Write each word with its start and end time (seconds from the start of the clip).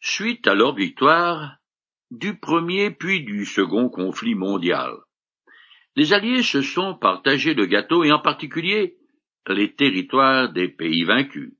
Suite 0.00 0.46
à 0.46 0.54
leur 0.54 0.74
victoire 0.74 1.58
du 2.10 2.38
premier 2.38 2.90
puis 2.90 3.22
du 3.22 3.44
second 3.44 3.90
conflit 3.90 4.34
mondial, 4.34 4.92
les 5.94 6.14
Alliés 6.14 6.42
se 6.42 6.62
sont 6.62 6.94
partagés 6.94 7.52
le 7.52 7.66
gâteau 7.66 8.02
et 8.02 8.10
en 8.10 8.18
particulier 8.18 8.96
les 9.46 9.74
territoires 9.74 10.50
des 10.52 10.68
pays 10.68 11.04
vaincus. 11.04 11.52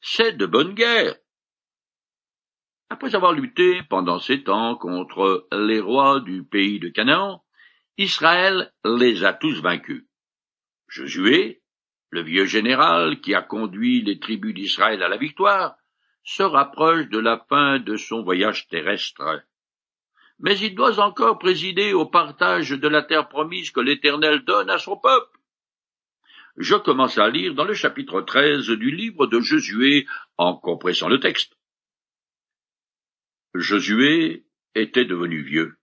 C'est 0.00 0.32
de 0.32 0.46
bonne 0.46 0.74
guerre. 0.74 1.14
Après 2.88 3.14
avoir 3.14 3.32
lutté 3.32 3.82
pendant 3.90 4.18
sept 4.18 4.48
ans 4.48 4.76
contre 4.76 5.46
les 5.52 5.80
rois 5.80 6.20
du 6.20 6.42
pays 6.42 6.80
de 6.80 6.88
Canaan, 6.88 7.44
Israël 7.98 8.72
les 8.84 9.24
a 9.24 9.34
tous 9.34 9.60
vaincus. 9.60 10.06
Josué, 10.88 11.60
le 12.08 12.22
vieux 12.22 12.46
général 12.46 13.20
qui 13.20 13.34
a 13.34 13.42
conduit 13.42 14.00
les 14.00 14.18
tribus 14.18 14.54
d'Israël 14.54 15.02
à 15.02 15.08
la 15.08 15.18
victoire, 15.18 15.76
se 16.24 16.42
rapproche 16.42 17.08
de 17.08 17.18
la 17.18 17.44
fin 17.48 17.78
de 17.78 17.96
son 17.96 18.22
voyage 18.22 18.68
terrestre. 18.68 19.42
Mais 20.38 20.58
il 20.58 20.74
doit 20.74 20.98
encore 20.98 21.38
présider 21.38 21.92
au 21.92 22.06
partage 22.06 22.70
de 22.70 22.88
la 22.88 23.02
terre 23.02 23.28
promise 23.28 23.70
que 23.70 23.80
l'Éternel 23.80 24.44
donne 24.44 24.70
à 24.70 24.78
son 24.78 24.96
peuple. 24.96 25.38
Je 26.56 26.74
commence 26.74 27.18
à 27.18 27.28
lire 27.28 27.54
dans 27.54 27.64
le 27.64 27.74
chapitre 27.74 28.20
13 28.22 28.66
du 28.70 28.90
livre 28.90 29.26
de 29.26 29.40
Josué 29.40 30.06
en 30.36 30.56
compressant 30.56 31.08
le 31.08 31.20
texte. 31.20 31.56
Josué 33.54 34.44
était 34.74 35.04
devenu 35.04 35.42
vieux. 35.42 35.76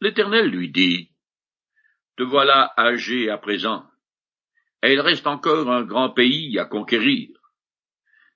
L'Éternel 0.00 0.50
lui 0.50 0.70
dit, 0.70 1.10
Te 2.16 2.22
voilà 2.22 2.72
âgé 2.76 3.30
à 3.30 3.38
présent, 3.38 3.88
et 4.82 4.92
il 4.92 5.00
reste 5.00 5.26
encore 5.26 5.70
un 5.70 5.82
grand 5.82 6.10
pays 6.10 6.58
à 6.58 6.64
conquérir. 6.64 7.37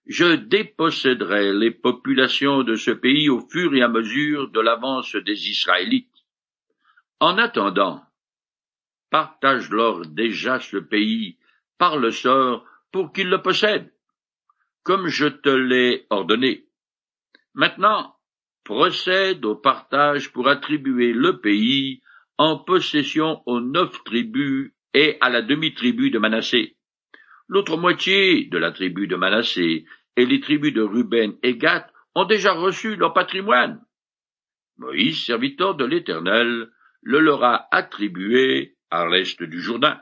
Je 0.06 0.34
déposséderai 0.34 1.52
les 1.52 1.70
populations 1.70 2.64
de 2.64 2.74
ce 2.74 2.90
pays 2.90 3.28
au 3.28 3.40
fur 3.48 3.74
et 3.74 3.82
à 3.82 3.88
mesure 3.88 4.50
de 4.50 4.60
l'avance 4.60 5.14
des 5.14 5.48
Israélites. 5.48 6.24
En 7.20 7.38
attendant, 7.38 8.02
partage-leur 9.10 10.06
déjà 10.06 10.58
ce 10.58 10.78
pays 10.78 11.38
par 11.78 11.98
le 11.98 12.10
sort 12.10 12.64
pour 12.90 13.12
qu'ils 13.12 13.28
le 13.28 13.42
possèdent, 13.42 13.92
comme 14.82 15.06
je 15.06 15.26
te 15.26 15.48
l'ai 15.48 16.06
ordonné. 16.10 16.66
Maintenant, 17.54 18.16
procède 18.64 19.44
au 19.44 19.54
partage 19.54 20.32
pour 20.32 20.48
attribuer 20.48 21.12
le 21.12 21.40
pays 21.40 22.02
en 22.38 22.58
possession 22.58 23.42
aux 23.46 23.60
neuf 23.60 24.02
tribus 24.04 24.72
et 24.94 25.16
à 25.20 25.30
la 25.30 25.42
demi-tribu 25.42 26.10
de 26.10 26.18
Manassé. 26.18 26.76
L'autre 27.52 27.76
moitié 27.76 28.46
de 28.46 28.56
la 28.56 28.72
tribu 28.72 29.06
de 29.06 29.14
Manassé 29.14 29.84
et 30.16 30.24
les 30.24 30.40
tribus 30.40 30.72
de 30.72 30.80
Ruben 30.80 31.36
et 31.42 31.58
Gad 31.58 31.84
ont 32.14 32.24
déjà 32.24 32.54
reçu 32.54 32.96
leur 32.96 33.12
patrimoine. 33.12 33.84
Moïse, 34.78 35.26
serviteur 35.26 35.74
de 35.74 35.84
l'Éternel, 35.84 36.70
le 37.02 37.18
leur 37.20 37.44
a 37.44 37.68
attribué 37.70 38.78
à 38.90 39.06
l'est 39.06 39.42
du 39.42 39.60
Jourdain. 39.60 40.00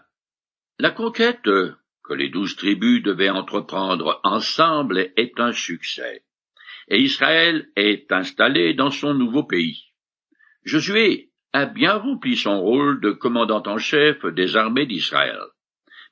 La 0.79 0.93
conquête 0.93 1.43
que 1.43 2.15
les 2.15 2.29
douze 2.29 2.55
tribus 2.55 3.03
devaient 3.03 3.31
entreprendre 3.31 4.21
ensemble 4.23 5.11
est 5.17 5.41
un 5.41 5.51
succès, 5.51 6.23
et 6.87 7.01
Israël 7.01 7.69
est 7.75 8.13
installé 8.13 8.75
dans 8.75 8.93
son 8.93 9.13
nouveau 9.13 9.43
pays. 9.43 9.87
Josué 10.63 11.33
a 11.53 11.67
bien 11.67 11.95
rempli 11.95 12.37
son 12.37 12.61
rôle 12.61 13.01
de 13.01 13.11
commandant 13.11 13.65
en 13.67 13.79
chef 13.79 14.25
des 14.25 14.55
armées 14.55 14.87
d'Israël. 14.87 15.41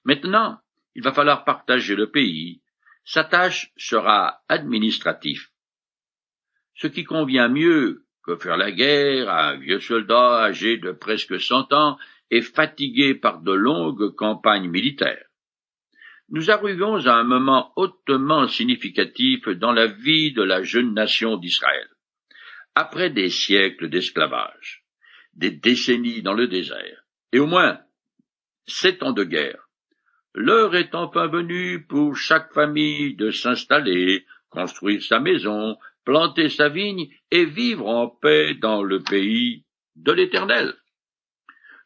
Maintenant, 0.02 0.58
il 0.98 1.04
va 1.04 1.12
falloir 1.12 1.44
partager 1.44 1.94
le 1.94 2.10
pays. 2.10 2.60
Sa 3.04 3.22
tâche 3.22 3.70
sera 3.76 4.42
administrative. 4.48 5.46
Ce 6.74 6.88
qui 6.88 7.04
convient 7.04 7.48
mieux 7.48 8.04
que 8.24 8.34
faire 8.34 8.56
la 8.56 8.72
guerre 8.72 9.28
à 9.28 9.50
un 9.50 9.58
vieux 9.58 9.78
soldat 9.78 10.42
âgé 10.42 10.76
de 10.76 10.90
presque 10.90 11.40
cent 11.40 11.72
ans 11.72 11.98
et 12.32 12.42
fatigué 12.42 13.14
par 13.14 13.42
de 13.42 13.52
longues 13.52 14.12
campagnes 14.16 14.68
militaires. 14.68 15.28
Nous 16.30 16.50
arrivons 16.50 17.06
à 17.06 17.14
un 17.14 17.22
moment 17.22 17.72
hautement 17.76 18.48
significatif 18.48 19.48
dans 19.50 19.72
la 19.72 19.86
vie 19.86 20.32
de 20.32 20.42
la 20.42 20.64
jeune 20.64 20.94
nation 20.94 21.36
d'Israël. 21.36 21.88
Après 22.74 23.10
des 23.10 23.30
siècles 23.30 23.88
d'esclavage, 23.88 24.82
des 25.34 25.52
décennies 25.52 26.22
dans 26.22 26.34
le 26.34 26.48
désert, 26.48 27.04
et 27.30 27.38
au 27.38 27.46
moins 27.46 27.78
sept 28.66 29.04
ans 29.04 29.12
de 29.12 29.22
guerre, 29.22 29.67
l'heure 30.34 30.74
est 30.76 30.94
enfin 30.94 31.26
venue 31.26 31.84
pour 31.84 32.16
chaque 32.16 32.52
famille 32.52 33.14
de 33.14 33.30
s'installer, 33.30 34.24
construire 34.50 35.02
sa 35.02 35.20
maison, 35.20 35.76
planter 36.04 36.48
sa 36.48 36.68
vigne 36.68 37.08
et 37.30 37.44
vivre 37.44 37.86
en 37.86 38.08
paix 38.08 38.54
dans 38.54 38.82
le 38.82 39.02
pays 39.02 39.64
de 39.96 40.12
l'Éternel. 40.12 40.74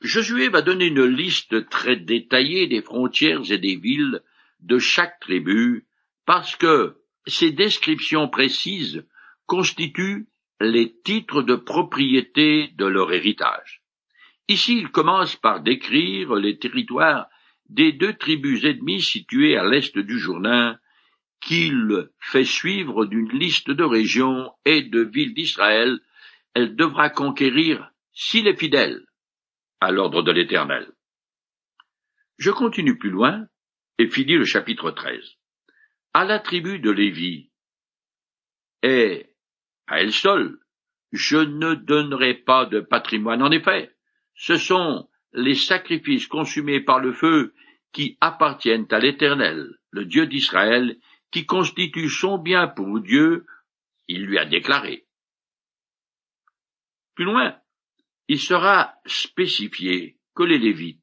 Josué 0.00 0.48
va 0.48 0.62
donner 0.62 0.86
une 0.86 1.04
liste 1.04 1.68
très 1.68 1.96
détaillée 1.96 2.66
des 2.66 2.82
frontières 2.82 3.50
et 3.50 3.58
des 3.58 3.76
villes 3.76 4.22
de 4.60 4.78
chaque 4.78 5.20
tribu, 5.20 5.86
parce 6.26 6.56
que 6.56 6.96
ces 7.26 7.52
descriptions 7.52 8.28
précises 8.28 9.04
constituent 9.46 10.26
les 10.60 10.92
titres 11.04 11.42
de 11.42 11.54
propriété 11.56 12.68
de 12.76 12.86
leur 12.86 13.12
héritage. 13.12 13.82
Ici, 14.48 14.78
il 14.78 14.90
commence 14.90 15.36
par 15.36 15.60
décrire 15.60 16.34
les 16.34 16.58
territoires 16.58 17.28
des 17.74 17.92
deux 17.92 18.12
tribus 18.12 18.64
ennemies 18.64 19.00
situées 19.00 19.56
à 19.56 19.64
l'est 19.64 19.98
du 19.98 20.18
Jourdain, 20.18 20.78
qu'il 21.40 22.08
fait 22.20 22.44
suivre 22.44 23.06
d'une 23.06 23.30
liste 23.30 23.70
de 23.70 23.82
régions 23.82 24.52
et 24.64 24.82
de 24.82 25.00
villes 25.00 25.34
d'Israël, 25.34 25.98
elle 26.54 26.76
devra 26.76 27.08
conquérir 27.08 27.90
s'il 28.12 28.46
est 28.46 28.58
fidèle 28.58 29.06
à 29.80 29.90
l'ordre 29.90 30.22
de 30.22 30.30
l'Éternel. 30.30 30.92
Je 32.38 32.50
continue 32.50 32.98
plus 32.98 33.10
loin 33.10 33.46
et 33.98 34.08
finis 34.08 34.36
le 34.36 34.44
chapitre 34.44 34.90
13. 34.90 35.38
À 36.12 36.24
la 36.24 36.38
tribu 36.38 36.78
de 36.78 36.90
Lévi, 36.90 37.50
et 38.82 39.34
à 39.86 40.00
elle 40.00 40.12
seule, 40.12 40.58
je 41.12 41.38
ne 41.38 41.74
donnerai 41.74 42.34
pas 42.34 42.66
de 42.66 42.80
patrimoine. 42.80 43.42
En 43.42 43.50
effet, 43.50 43.94
ce 44.34 44.56
sont 44.56 45.08
les 45.32 45.54
sacrifices 45.54 46.26
consumés 46.26 46.80
par 46.80 47.00
le 47.00 47.12
feu 47.12 47.54
qui 47.92 48.16
appartiennent 48.20 48.86
à 48.90 48.98
l'Éternel, 48.98 49.78
le 49.90 50.04
Dieu 50.04 50.26
d'Israël, 50.26 50.98
qui 51.30 51.46
constitue 51.46 52.08
son 52.08 52.38
bien 52.38 52.68
pour 52.68 53.00
Dieu, 53.00 53.46
il 54.08 54.24
lui 54.24 54.38
a 54.38 54.44
déclaré. 54.44 55.06
Plus 57.14 57.24
loin, 57.24 57.56
il 58.28 58.38
sera 58.38 58.94
spécifié 59.06 60.18
que 60.34 60.42
les 60.42 60.58
Lévites, 60.58 61.00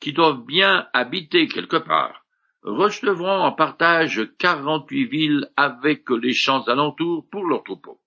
qui 0.00 0.12
doivent 0.12 0.44
bien 0.44 0.88
habiter 0.92 1.48
quelque 1.48 1.76
part, 1.76 2.24
recevront 2.62 3.40
en 3.40 3.52
partage 3.52 4.28
quarante-huit 4.38 5.06
villes 5.06 5.50
avec 5.56 6.08
les 6.10 6.34
champs 6.34 6.62
alentours 6.62 7.28
pour 7.30 7.44
leurs 7.46 7.64
troupeaux. 7.64 8.00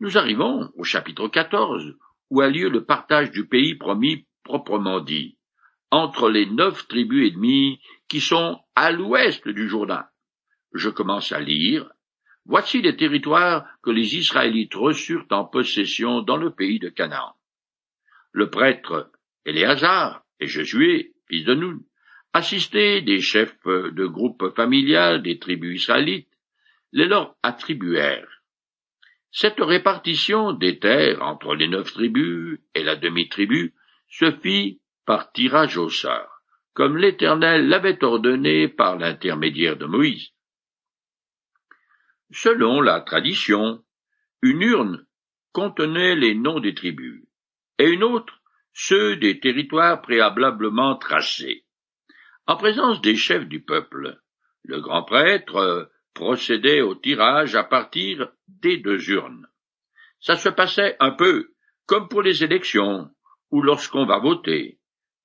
Nous 0.00 0.16
arrivons 0.16 0.70
au 0.76 0.84
chapitre 0.84 1.28
14, 1.28 1.96
où 2.30 2.40
a 2.40 2.48
lieu 2.48 2.68
le 2.68 2.84
partage 2.84 3.30
du 3.30 3.46
pays 3.46 3.74
promis 3.74 4.26
proprement 4.44 5.00
dit, 5.00 5.37
entre 5.90 6.28
les 6.30 6.46
neuf 6.46 6.86
tribus 6.88 7.32
ennemies 7.32 7.80
qui 8.08 8.20
sont 8.20 8.60
à 8.74 8.90
l'ouest 8.90 9.48
du 9.48 9.68
Jourdain. 9.68 10.06
Je 10.72 10.88
commence 10.90 11.32
à 11.32 11.40
lire 11.40 11.90
Voici 12.44 12.80
les 12.80 12.96
territoires 12.96 13.66
que 13.82 13.90
les 13.90 14.16
Israélites 14.16 14.74
reçurent 14.74 15.26
en 15.30 15.44
possession 15.44 16.22
dans 16.22 16.38
le 16.38 16.50
pays 16.50 16.78
de 16.78 16.88
Canaan. 16.88 17.34
Le 18.32 18.48
prêtre 18.48 19.12
Éléazar 19.44 20.24
et 20.40 20.46
Josué, 20.46 21.12
fils 21.28 21.44
de 21.44 21.54
Nun, 21.54 21.80
assistés 22.32 23.02
des 23.02 23.20
chefs 23.20 23.66
de 23.66 24.06
groupe 24.06 24.54
familial 24.56 25.22
des 25.22 25.38
tribus 25.38 25.82
israélites, 25.82 26.30
les 26.92 27.04
leur 27.04 27.36
attribuèrent. 27.42 28.42
Cette 29.30 29.60
répartition 29.60 30.52
des 30.52 30.78
terres 30.78 31.22
entre 31.22 31.54
les 31.54 31.68
neuf 31.68 31.92
tribus 31.92 32.58
et 32.74 32.82
la 32.82 32.96
demi-tribu 32.96 33.74
se 34.08 34.32
fit 34.32 34.80
par 35.08 35.32
tirage 35.32 35.78
au 35.78 35.88
sort, 35.88 36.42
comme 36.74 36.98
l'Éternel 36.98 37.66
l'avait 37.66 38.04
ordonné 38.04 38.68
par 38.68 38.98
l'intermédiaire 38.98 39.78
de 39.78 39.86
Moïse. 39.86 40.32
Selon 42.30 42.82
la 42.82 43.00
tradition, 43.00 43.82
une 44.42 44.60
urne 44.60 45.06
contenait 45.52 46.14
les 46.14 46.34
noms 46.34 46.60
des 46.60 46.74
tribus, 46.74 47.24
et 47.78 47.88
une 47.88 48.04
autre 48.04 48.42
ceux 48.74 49.16
des 49.16 49.40
territoires 49.40 50.02
préalablement 50.02 50.96
tracés. 50.96 51.64
En 52.46 52.58
présence 52.58 53.00
des 53.00 53.16
chefs 53.16 53.48
du 53.48 53.62
peuple, 53.62 54.20
le 54.62 54.82
grand 54.82 55.04
prêtre 55.04 55.90
procédait 56.12 56.82
au 56.82 56.94
tirage 56.94 57.54
à 57.54 57.64
partir 57.64 58.30
des 58.46 58.76
deux 58.76 59.08
urnes. 59.10 59.48
Ça 60.20 60.36
se 60.36 60.50
passait 60.50 60.98
un 61.00 61.12
peu 61.12 61.54
comme 61.86 62.10
pour 62.10 62.20
les 62.20 62.44
élections, 62.44 63.10
ou 63.50 63.62
lorsqu'on 63.62 64.04
va 64.04 64.18
voter. 64.18 64.77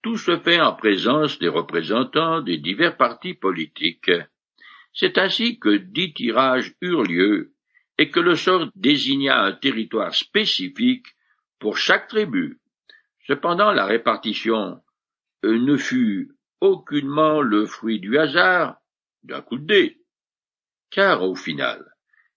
Tout 0.03 0.17
se 0.17 0.37
fait 0.37 0.59
en 0.59 0.73
présence 0.73 1.39
des 1.39 1.47
représentants 1.47 2.41
des 2.41 2.57
divers 2.57 2.97
partis 2.97 3.33
politiques. 3.33 4.11
C'est 4.93 5.17
ainsi 5.17 5.59
que 5.59 5.77
dix 5.77 6.13
tirages 6.13 6.75
eurent 6.81 7.03
lieu, 7.03 7.53
et 7.97 8.09
que 8.09 8.19
le 8.19 8.35
sort 8.35 8.69
désigna 8.75 9.43
un 9.43 9.53
territoire 9.53 10.13
spécifique 10.13 11.07
pour 11.59 11.77
chaque 11.77 12.07
tribu. 12.07 12.59
Cependant, 13.27 13.71
la 13.71 13.85
répartition 13.85 14.81
ne 15.43 15.77
fut 15.77 16.31
aucunement 16.59 17.41
le 17.41 17.65
fruit 17.65 17.99
du 17.99 18.17
hasard, 18.17 18.77
d'un 19.23 19.41
coup 19.41 19.57
de 19.57 19.65
dé, 19.65 20.01
car 20.89 21.23
au 21.23 21.35
final, 21.35 21.85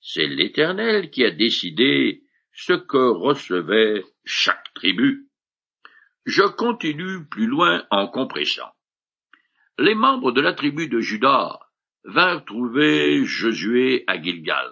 c'est 0.00 0.26
l'Éternel 0.26 1.10
qui 1.10 1.24
a 1.24 1.30
décidé 1.30 2.22
ce 2.52 2.74
que 2.74 3.10
recevait 3.10 4.04
chaque 4.24 4.72
tribu. 4.74 5.28
Je 6.26 6.42
continue 6.42 7.24
plus 7.24 7.46
loin 7.46 7.84
en 7.92 8.08
compressant. 8.08 8.72
Les 9.78 9.94
membres 9.94 10.32
de 10.32 10.40
la 10.40 10.54
tribu 10.54 10.88
de 10.88 10.98
Judas 10.98 11.60
vinrent 12.02 12.44
trouver 12.44 13.24
Josué 13.24 14.02
à 14.08 14.20
Gilgal. 14.20 14.68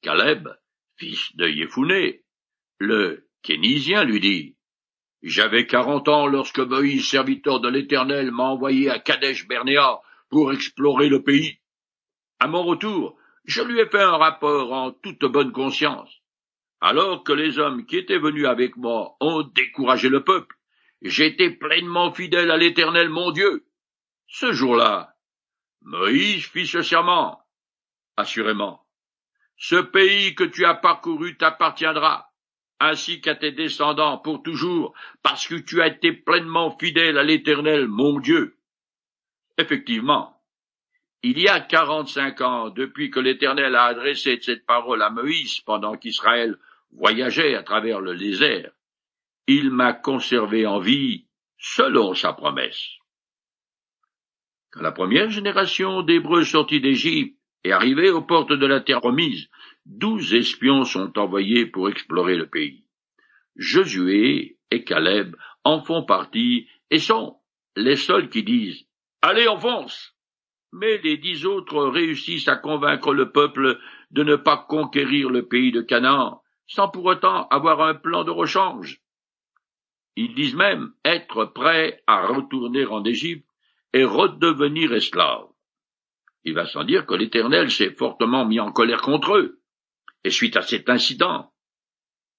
Caleb, 0.00 0.48
fils 0.96 1.34
de 1.34 1.48
Yéphuné, 1.48 2.22
le 2.78 3.28
Kénisien, 3.42 4.04
lui 4.04 4.20
dit 4.20 4.56
J'avais 5.22 5.66
quarante 5.66 6.06
ans 6.08 6.28
lorsque 6.28 6.60
Moïse, 6.60 7.08
serviteur 7.08 7.58
de 7.58 7.68
l'Éternel, 7.68 8.30
m'a 8.30 8.44
envoyé 8.44 8.88
à 8.88 9.00
Kadesh 9.00 9.48
Bernéa 9.48 9.98
pour 10.30 10.52
explorer 10.52 11.08
le 11.08 11.24
pays. 11.24 11.58
À 12.38 12.46
mon 12.46 12.62
retour, 12.62 13.18
je 13.44 13.62
lui 13.62 13.80
ai 13.80 13.88
fait 13.88 14.02
un 14.02 14.16
rapport 14.16 14.72
en 14.72 14.92
toute 14.92 15.24
bonne 15.24 15.50
conscience. 15.50 16.22
Alors 16.80 17.24
que 17.24 17.32
les 17.32 17.58
hommes 17.58 17.86
qui 17.86 17.96
étaient 17.96 18.18
venus 18.18 18.46
avec 18.46 18.76
moi 18.76 19.16
ont 19.18 19.42
découragé 19.42 20.08
le 20.08 20.22
peuple, 20.22 20.55
j'étais 21.02 21.50
pleinement 21.50 22.12
fidèle 22.12 22.50
à 22.50 22.56
l'Éternel 22.56 23.08
mon 23.08 23.30
Dieu. 23.30 23.66
Ce 24.28 24.52
jour-là, 24.52 25.14
Moïse 25.82 26.46
fit 26.46 26.66
ce 26.66 26.82
serment. 26.82 27.40
Assurément. 28.16 28.86
Ce 29.56 29.76
pays 29.76 30.34
que 30.34 30.44
tu 30.44 30.64
as 30.64 30.74
parcouru 30.74 31.36
t'appartiendra, 31.36 32.32
ainsi 32.80 33.20
qu'à 33.20 33.34
tes 33.34 33.52
descendants 33.52 34.18
pour 34.18 34.42
toujours, 34.42 34.94
parce 35.22 35.46
que 35.46 35.54
tu 35.54 35.80
as 35.80 35.88
été 35.88 36.12
pleinement 36.12 36.76
fidèle 36.78 37.18
à 37.18 37.22
l'Éternel 37.22 37.88
mon 37.88 38.18
Dieu. 38.18 38.58
Effectivement, 39.58 40.36
il 41.22 41.38
y 41.40 41.48
a 41.48 41.60
quarante-cinq 41.60 42.40
ans 42.42 42.68
depuis 42.68 43.10
que 43.10 43.20
l'Éternel 43.20 43.74
a 43.74 43.84
adressé 43.84 44.38
cette 44.40 44.66
parole 44.66 45.02
à 45.02 45.10
Moïse 45.10 45.60
pendant 45.60 45.96
qu'Israël 45.96 46.56
voyageait 46.92 47.54
à 47.54 47.62
travers 47.62 48.00
le 48.00 48.16
désert, 48.16 48.70
il 49.46 49.70
m'a 49.70 49.92
conservé 49.92 50.66
en 50.66 50.78
vie 50.78 51.26
selon 51.58 52.14
sa 52.14 52.32
promesse. 52.32 52.84
Quand 54.70 54.82
la 54.82 54.92
première 54.92 55.30
génération 55.30 56.02
d'Hébreux 56.02 56.44
sortis 56.44 56.80
d'Égypte 56.80 57.38
est 57.64 57.72
arrivée 57.72 58.10
aux 58.10 58.22
portes 58.22 58.52
de 58.52 58.66
la 58.66 58.80
terre 58.80 59.00
promise, 59.00 59.48
douze 59.84 60.34
espions 60.34 60.84
sont 60.84 61.18
envoyés 61.18 61.66
pour 61.66 61.88
explorer 61.88 62.36
le 62.36 62.48
pays. 62.48 62.84
Josué 63.56 64.58
et 64.70 64.84
Caleb 64.84 65.36
en 65.64 65.82
font 65.82 66.04
partie 66.04 66.68
et 66.90 66.98
sont 66.98 67.36
les 67.76 67.96
seuls 67.96 68.28
qui 68.28 68.42
disent 68.42 68.86
Allez, 69.22 69.48
on 69.48 69.58
fonce 69.58 70.16
mais 70.72 70.98
les 70.98 71.16
dix 71.16 71.46
autres 71.46 71.84
réussissent 71.86 72.48
à 72.48 72.56
convaincre 72.56 73.14
le 73.14 73.32
peuple 73.32 73.78
de 74.10 74.22
ne 74.22 74.36
pas 74.36 74.58
conquérir 74.68 75.30
le 75.30 75.46
pays 75.46 75.72
de 75.72 75.80
Canaan, 75.80 76.42
sans 76.66 76.88
pour 76.88 77.04
autant 77.06 77.46
avoir 77.48 77.80
un 77.80 77.94
plan 77.94 78.24
de 78.24 78.30
rechange. 78.30 79.00
Ils 80.16 80.34
disent 80.34 80.54
même 80.54 80.92
être 81.04 81.44
prêts 81.44 82.02
à 82.06 82.26
retourner 82.26 82.86
en 82.86 83.04
Égypte 83.04 83.46
et 83.92 84.04
redevenir 84.04 84.92
esclaves. 84.92 85.48
Il 86.44 86.54
va 86.54 86.66
sans 86.66 86.84
dire 86.84 87.06
que 87.06 87.14
l'Éternel 87.14 87.70
s'est 87.70 87.94
fortement 87.94 88.46
mis 88.46 88.60
en 88.60 88.72
colère 88.72 89.02
contre 89.02 89.36
eux. 89.36 89.60
Et 90.24 90.30
suite 90.30 90.56
à 90.56 90.62
cet 90.62 90.88
incident, 90.88 91.52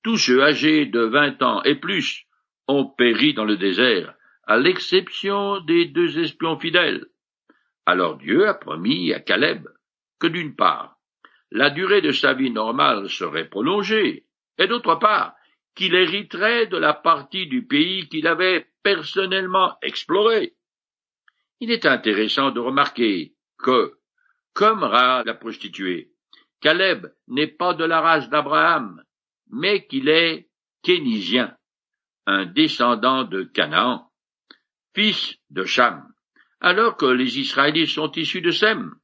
tous 0.03 0.17
ceux 0.17 0.41
âgés 0.41 0.85
de 0.85 1.01
vingt 1.01 1.41
ans 1.41 1.61
et 1.63 1.75
plus 1.75 2.25
ont 2.67 2.85
péri 2.85 3.33
dans 3.33 3.45
le 3.45 3.57
désert, 3.57 4.15
à 4.45 4.57
l'exception 4.57 5.59
des 5.61 5.85
deux 5.85 6.19
espions 6.19 6.57
fidèles. 6.57 7.05
Alors 7.85 8.17
Dieu 8.17 8.47
a 8.47 8.53
promis 8.53 9.13
à 9.13 9.19
Caleb 9.19 9.67
que 10.19 10.27
d'une 10.27 10.55
part, 10.55 10.97
la 11.51 11.69
durée 11.69 12.01
de 12.01 12.11
sa 12.11 12.33
vie 12.33 12.51
normale 12.51 13.09
serait 13.09 13.49
prolongée, 13.49 14.25
et 14.57 14.67
d'autre 14.67 14.95
part, 14.95 15.36
qu'il 15.77 15.95
hériterait 15.95 16.67
de 16.67 16.75
la 16.77 16.93
partie 16.93 17.47
du 17.47 17.65
pays 17.65 18.09
qu'il 18.09 18.27
avait 18.27 18.67
personnellement 18.83 19.77
exploré. 19.81 20.55
Il 21.61 21.71
est 21.71 21.85
intéressant 21.85 22.51
de 22.51 22.59
remarquer 22.59 23.35
que, 23.57 23.97
comme 24.53 24.83
Ra 24.83 25.23
la 25.23 25.33
prostituée, 25.33 26.11
Caleb 26.59 27.07
n'est 27.27 27.47
pas 27.47 27.73
de 27.73 27.85
la 27.85 28.01
race 28.01 28.29
d'Abraham, 28.29 29.01
mais 29.49 29.87
qu'il 29.87 30.09
est 30.09 30.49
kénisien, 30.83 31.55
un 32.25 32.45
descendant 32.45 33.23
de 33.23 33.43
Canaan, 33.43 34.11
fils 34.93 35.37
de 35.49 35.63
Cham 35.63 36.11
alors 36.59 36.97
que 36.97 37.05
les 37.05 37.39
Israélites 37.39 37.89
sont 37.89 38.11
issus 38.13 38.41
de 38.41 38.51
Sem. 38.51 38.95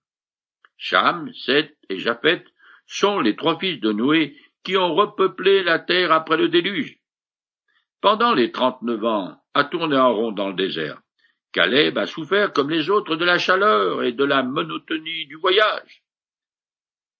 Cham, 0.78 1.31
Seth 1.34 1.78
et 1.90 2.00
Japheth 2.00 2.46
sont 2.86 3.20
les 3.20 3.36
trois 3.36 3.60
fils 3.60 3.80
de 3.80 3.92
Noé 3.92 4.36
qui 4.63 4.77
ont 4.77 4.94
repeuplé 4.94 5.63
la 5.63 5.80
terre 5.80 6.12
après 6.12 6.38
le 6.38 6.50
déluge. 6.50 6.98
Pendant 8.01 8.33
les 8.33 8.51
trente-neuf 8.51 9.04
ans, 9.04 9.38
à 9.54 9.63
tourner 9.65 9.98
en 9.98 10.13
rond 10.13 10.31
dans 10.31 10.50
le 10.50 10.56
désert, 10.56 11.01
Caleb 11.51 11.98
a 11.98 12.07
souffert 12.07 12.51
comme 12.51 12.69
les 12.69 12.89
autres 12.89 13.15
de 13.15 13.25
la 13.25 13.38
chaleur 13.38 14.04
et 14.04 14.12
de 14.12 14.24
la 14.24 14.42
monotonie 14.44 15.27
du 15.27 15.36
voyage. 15.36 16.04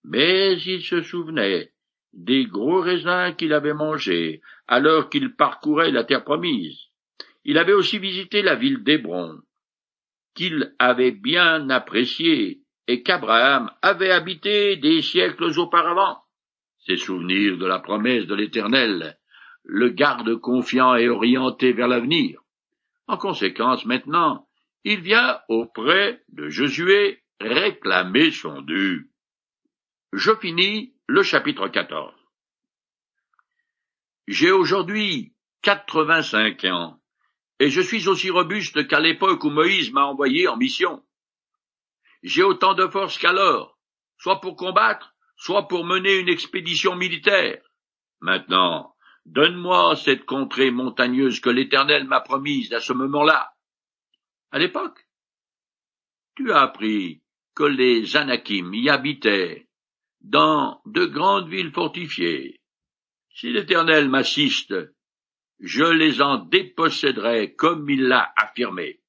Mais 0.04 0.58
il 0.58 0.82
se 0.82 1.02
souvenait 1.02 1.72
des 2.14 2.46
gros 2.46 2.82
raisins 2.82 3.36
qu'il 3.38 3.54
avait 3.54 3.74
mangés 3.74 4.42
alors 4.68 5.10
qu'il 5.10 5.36
parcourait 5.36 5.92
la 5.92 6.04
terre 6.04 6.24
promise. 6.24 6.80
Il 7.46 7.58
avait 7.58 7.74
aussi 7.74 8.00
visité 8.00 8.42
la 8.42 8.56
ville 8.56 8.84
d'Hébron, 8.84 9.40
qu'il 10.36 10.74
avait 10.80 11.12
bien 11.12 11.70
apprécié 11.70 12.62
et 12.88 13.04
qu'Abraham 13.04 13.72
avait 13.82 14.12
habité 14.12 14.78
des 14.78 15.02
siècles 15.02 15.58
auparavant. 15.60 16.23
Ses 16.86 16.98
souvenirs 16.98 17.58
de 17.58 17.66
la 17.66 17.80
promesse 17.80 18.26
de 18.26 18.36
l'Éternel 18.36 19.18
le 19.64 19.90
gardent 19.90 20.36
confiant 20.36 20.96
et 20.96 21.08
orienté 21.08 21.72
vers 21.72 21.88
l'avenir. 21.88 22.42
En 23.08 23.18
conséquence, 23.18 23.86
maintenant, 23.86 24.48
il 24.84 25.00
vient 25.00 25.40
auprès 25.48 26.22
de 26.30 26.50
Josué 26.50 27.24
réclamer 27.40 28.32
son 28.32 28.62
dû. 28.62 29.10
Je 30.12 30.36
finis 30.36 30.94
le 31.08 31.24
chapitre 31.24 31.70
14. 31.70 32.14
J'ai 34.28 34.52
aujourd'hui 34.52 35.34
quatre-vingt-cinq 35.62 36.66
ans 36.66 37.00
et 37.60 37.70
je 37.70 37.82
suis 37.82 38.08
aussi 38.08 38.30
robuste 38.30 38.88
qu'à 38.88 39.00
l'époque 39.00 39.44
où 39.44 39.50
Moïse 39.50 39.92
m'a 39.92 40.06
envoyé 40.06 40.48
en 40.48 40.58
mission. 40.58 41.04
J'ai 42.24 42.44
autant 42.44 42.74
de 42.74 42.88
force 42.88 43.18
qu'alors, 43.18 43.78
soit 44.18 44.42
pour 44.42 44.56
combattre, 44.56 45.13
soit 45.44 45.68
pour 45.68 45.84
mener 45.84 46.20
une 46.20 46.30
expédition 46.30 46.96
militaire. 46.96 47.62
Maintenant, 48.22 48.96
donne-moi 49.26 49.98
cette 49.98 50.24
contrée 50.24 50.72
montagneuse 50.72 51.42
que 51.42 51.50
l'Éternel 51.50 52.08
m'a 52.08 52.22
promise 52.22 52.72
à 52.72 52.80
ce 52.80 52.94
moment-là. 52.94 53.54
À 54.52 54.60
l'époque, 54.60 55.06
tu 56.38 56.54
as 56.54 56.62
appris 56.62 57.24
que 57.56 57.66
les 57.66 58.16
Anakim 58.16 58.74
y 58.74 58.90
habitaient, 58.90 59.68
dans 60.22 60.82
de 60.86 61.04
grandes 61.04 61.50
villes 61.50 61.74
fortifiées. 61.74 62.62
Si 63.36 63.50
l'Éternel 63.50 64.08
m'assiste, 64.08 64.74
je 65.60 65.84
les 65.84 66.22
en 66.22 66.38
déposséderai 66.38 67.54
comme 67.56 67.90
il 67.90 68.04
l'a 68.04 68.32
affirmé. 68.38 69.02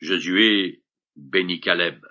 Josué 0.00 0.82
bénit 1.16 1.60
Caleb, 1.60 2.02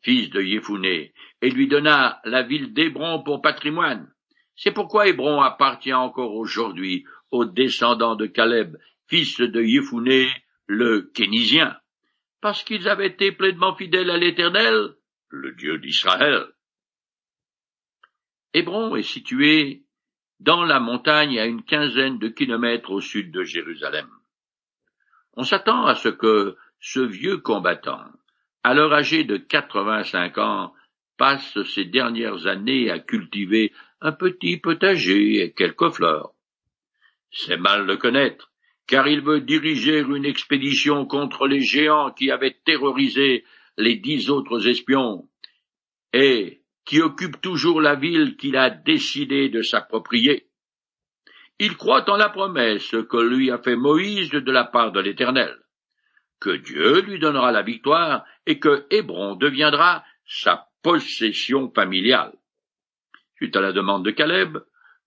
fils 0.00 0.30
de 0.30 0.42
Yéphuné, 0.42 1.14
et 1.42 1.50
lui 1.50 1.66
donna 1.66 2.20
la 2.24 2.42
ville 2.42 2.72
d'Hébron 2.72 3.22
pour 3.22 3.42
patrimoine. 3.42 4.10
C'est 4.54 4.70
pourquoi 4.70 5.08
Hébron 5.08 5.42
appartient 5.42 5.92
encore 5.92 6.34
aujourd'hui 6.34 7.04
aux 7.30 7.44
descendants 7.44 8.14
de 8.14 8.26
Caleb, 8.26 8.76
fils 9.08 9.40
de 9.40 9.60
Yéphuné, 9.60 10.28
le 10.66 11.10
Kénisien, 11.14 11.76
parce 12.40 12.62
qu'ils 12.62 12.88
avaient 12.88 13.08
été 13.08 13.32
pleinement 13.32 13.74
fidèles 13.74 14.10
à 14.10 14.16
l'Éternel, 14.16 14.94
le 15.28 15.52
Dieu 15.52 15.78
d'Israël. 15.78 16.46
Hébron 18.54 18.94
est 18.96 19.02
situé 19.02 19.82
dans 20.38 20.64
la 20.64 20.78
montagne 20.78 21.38
à 21.38 21.46
une 21.46 21.62
quinzaine 21.64 22.18
de 22.18 22.28
kilomètres 22.28 22.90
au 22.90 23.00
sud 23.00 23.32
de 23.32 23.42
Jérusalem. 23.42 24.08
On 25.34 25.44
s'attend 25.44 25.86
à 25.86 25.94
ce 25.94 26.08
que 26.08 26.56
ce 26.78 27.00
vieux 27.00 27.38
combattant, 27.38 28.04
alors 28.62 28.92
âgé 28.92 29.24
de 29.24 29.36
quatre-vingt-cinq 29.36 30.38
ans, 30.38 30.74
passe 31.22 31.62
ses 31.62 31.84
dernières 31.84 32.48
années 32.48 32.90
à 32.90 32.98
cultiver 32.98 33.72
un 34.00 34.10
petit 34.10 34.56
potager 34.56 35.40
et 35.40 35.52
quelques 35.52 35.90
fleurs. 35.90 36.32
C'est 37.30 37.58
mal 37.58 37.86
le 37.86 37.96
connaître, 37.96 38.50
car 38.88 39.06
il 39.06 39.20
veut 39.20 39.40
diriger 39.40 40.00
une 40.00 40.24
expédition 40.24 41.06
contre 41.06 41.46
les 41.46 41.60
géants 41.60 42.10
qui 42.10 42.32
avaient 42.32 42.58
terrorisé 42.64 43.44
les 43.78 43.94
dix 43.94 44.30
autres 44.30 44.66
espions, 44.66 45.28
et 46.12 46.62
qui 46.84 47.00
occupe 47.00 47.40
toujours 47.40 47.80
la 47.80 47.94
ville 47.94 48.36
qu'il 48.36 48.56
a 48.56 48.70
décidé 48.70 49.48
de 49.48 49.62
s'approprier. 49.62 50.48
Il 51.60 51.76
croit 51.76 52.10
en 52.10 52.16
la 52.16 52.30
promesse 52.30 52.96
que 53.08 53.18
lui 53.18 53.52
a 53.52 53.58
fait 53.58 53.76
Moïse 53.76 54.30
de 54.30 54.50
la 54.50 54.64
part 54.64 54.90
de 54.90 54.98
l'Éternel, 54.98 55.56
que 56.40 56.50
Dieu 56.50 57.00
lui 57.02 57.20
donnera 57.20 57.52
la 57.52 57.62
victoire 57.62 58.24
et 58.44 58.58
que 58.58 58.86
Hébron 58.90 59.36
deviendra 59.36 60.04
sa 60.26 60.66
possession 60.82 61.70
familiale. 61.74 62.34
Suite 63.36 63.56
à 63.56 63.60
la 63.60 63.72
demande 63.72 64.04
de 64.04 64.10
Caleb, 64.10 64.58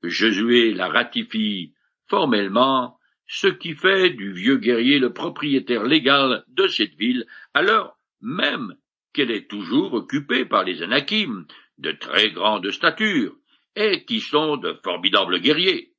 Josué 0.04 0.74
la 0.74 0.88
ratifie 0.88 1.74
formellement, 2.08 3.00
ce 3.28 3.48
qui 3.48 3.74
fait 3.74 4.12
du 4.12 4.34
vieux 4.34 4.58
guerrier 4.58 5.00
le 5.00 5.14
propriétaire 5.14 5.84
légal 5.84 6.44
de 6.48 6.68
cette 6.68 6.96
ville, 6.96 7.26
alors 7.54 7.98
même 8.22 8.76
qu'elle 9.14 9.32
est 9.32 9.50
toujours 9.50 9.94
occupée 9.94 10.46
par 10.46 10.64
les 10.64 10.84
Anakim, 10.84 11.48
de 11.78 11.92
très 11.92 12.32
grande 12.32 12.70
stature, 12.72 13.36
et 13.76 14.06
qui 14.06 14.22
sont 14.22 14.58
de 14.58 14.80
formidables 14.84 15.40
guerriers. 15.40 15.94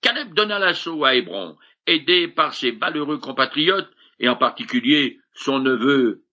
Caleb 0.00 0.34
donna 0.34 0.58
l'assaut 0.58 1.04
à 1.04 1.14
Hébron, 1.14 1.56
aidé 1.86 2.28
par 2.28 2.54
ses 2.54 2.70
valeureux 2.70 3.18
compatriotes, 3.18 3.90
et 4.18 4.28
en 4.28 4.36
particulier 4.36 5.18
son 5.34 5.58
neveu. 5.58 6.24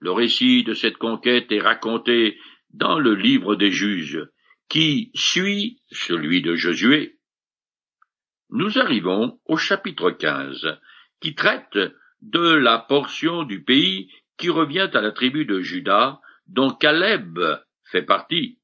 Le 0.00 0.12
récit 0.12 0.62
de 0.64 0.74
cette 0.74 0.98
conquête 0.98 1.50
est 1.50 1.60
raconté 1.60 2.38
dans 2.70 2.98
le 2.98 3.14
livre 3.14 3.56
des 3.56 3.70
juges, 3.70 4.22
qui 4.68 5.10
suit 5.14 5.80
celui 5.90 6.42
de 6.42 6.54
Josué. 6.54 7.18
Nous 8.50 8.78
arrivons 8.78 9.40
au 9.46 9.56
chapitre 9.56 10.10
15, 10.10 10.78
qui 11.20 11.34
traite 11.34 11.78
de 12.20 12.54
la 12.54 12.78
portion 12.78 13.44
du 13.44 13.62
pays 13.62 14.10
qui 14.36 14.50
revient 14.50 14.90
à 14.92 15.00
la 15.00 15.12
tribu 15.12 15.44
de 15.44 15.60
Juda, 15.60 16.20
dont 16.46 16.70
Caleb 16.70 17.38
fait 17.84 18.02
partie. 18.02 18.58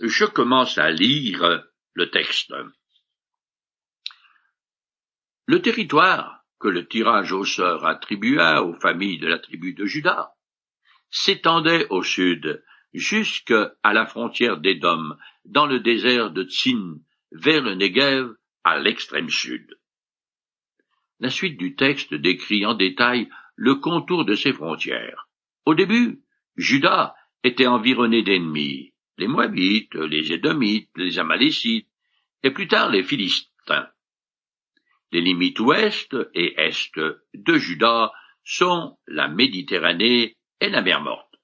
Je 0.00 0.24
commence 0.24 0.78
à 0.78 0.90
lire 0.90 1.64
le 1.94 2.10
texte. 2.10 2.54
Le 5.46 5.60
territoire 5.60 6.39
que 6.60 6.68
le 6.68 6.86
tirage 6.86 7.32
au 7.32 7.44
sort 7.44 7.86
attribua 7.86 8.62
aux 8.62 8.74
familles 8.74 9.18
de 9.18 9.26
la 9.26 9.38
tribu 9.38 9.72
de 9.72 9.86
Juda 9.86 10.34
s'étendait 11.10 11.86
au 11.88 12.02
sud 12.02 12.62
jusqu'à 12.92 13.72
la 13.84 14.06
frontière 14.06 14.58
d'Édom, 14.58 15.16
dans 15.44 15.66
le 15.66 15.80
désert 15.80 16.30
de 16.30 16.44
Tsin, 16.44 16.98
vers 17.32 17.62
le 17.62 17.74
Negev, 17.74 18.34
à 18.64 18.78
l'extrême 18.78 19.30
sud. 19.30 19.66
La 21.18 21.30
suite 21.30 21.58
du 21.58 21.74
texte 21.74 22.14
décrit 22.14 22.66
en 22.66 22.74
détail 22.74 23.28
le 23.56 23.76
contour 23.76 24.24
de 24.24 24.34
ses 24.34 24.52
frontières. 24.52 25.28
Au 25.66 25.74
début, 25.74 26.20
Juda 26.56 27.14
était 27.42 27.66
environné 27.66 28.22
d'ennemis, 28.22 28.92
les 29.18 29.28
Moabites, 29.28 29.94
les 29.94 30.32
Édomites, 30.32 30.90
les 30.96 31.18
Amalécites, 31.18 31.88
et 32.42 32.50
plus 32.50 32.68
tard 32.68 32.90
les 32.90 33.02
Philistins. 33.02 33.88
Les 35.12 35.20
limites 35.20 35.58
ouest 35.60 36.16
et 36.34 36.60
est 36.60 36.98
de 37.34 37.58
Juda 37.58 38.12
sont 38.44 38.96
la 39.06 39.28
Méditerranée 39.28 40.36
et 40.60 40.68
la 40.68 40.82
mer 40.82 41.00
Morte. 41.00 41.34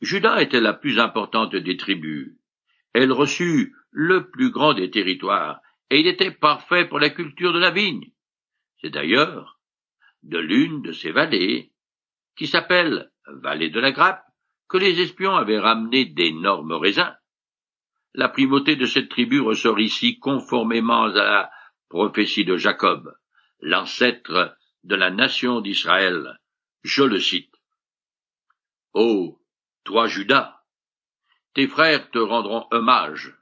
Juda 0.00 0.40
était 0.40 0.60
la 0.60 0.72
plus 0.72 0.98
importante 0.98 1.54
des 1.54 1.76
tribus. 1.76 2.36
Elle 2.92 3.12
reçut 3.12 3.74
le 3.90 4.30
plus 4.30 4.50
grand 4.50 4.74
des 4.74 4.90
territoires, 4.90 5.60
et 5.90 6.00
il 6.00 6.06
était 6.06 6.30
parfait 6.30 6.86
pour 6.86 6.98
la 6.98 7.10
culture 7.10 7.52
de 7.52 7.58
la 7.58 7.70
vigne. 7.70 8.10
C'est 8.80 8.90
d'ailleurs 8.90 9.60
de 10.22 10.38
l'une 10.38 10.82
de 10.82 10.92
ces 10.92 11.12
vallées, 11.12 11.72
qui 12.36 12.46
s'appelle 12.46 13.10
vallée 13.26 13.70
de 13.70 13.80
la 13.80 13.92
grappe, 13.92 14.24
que 14.68 14.78
les 14.78 15.00
espions 15.00 15.34
avaient 15.34 15.58
ramené 15.58 16.06
d'énormes 16.06 16.72
raisins. 16.72 17.14
La 18.14 18.28
primauté 18.28 18.76
de 18.76 18.86
cette 18.86 19.10
tribu 19.10 19.40
ressort 19.40 19.78
ici 19.78 20.18
conformément 20.18 21.04
à 21.04 21.08
la 21.08 21.50
prophétie 21.88 22.44
de 22.44 22.56
Jacob, 22.56 23.16
l'ancêtre 23.60 24.56
de 24.84 24.94
la 24.94 25.10
nation 25.10 25.60
d'Israël. 25.60 26.38
Je 26.82 27.02
le 27.02 27.20
cite. 27.20 27.54
Oh, 28.92 29.40
toi, 29.84 30.06
Judas, 30.06 30.62
tes 31.54 31.68
frères 31.68 32.10
te 32.10 32.18
rendront 32.18 32.66
hommage, 32.70 33.34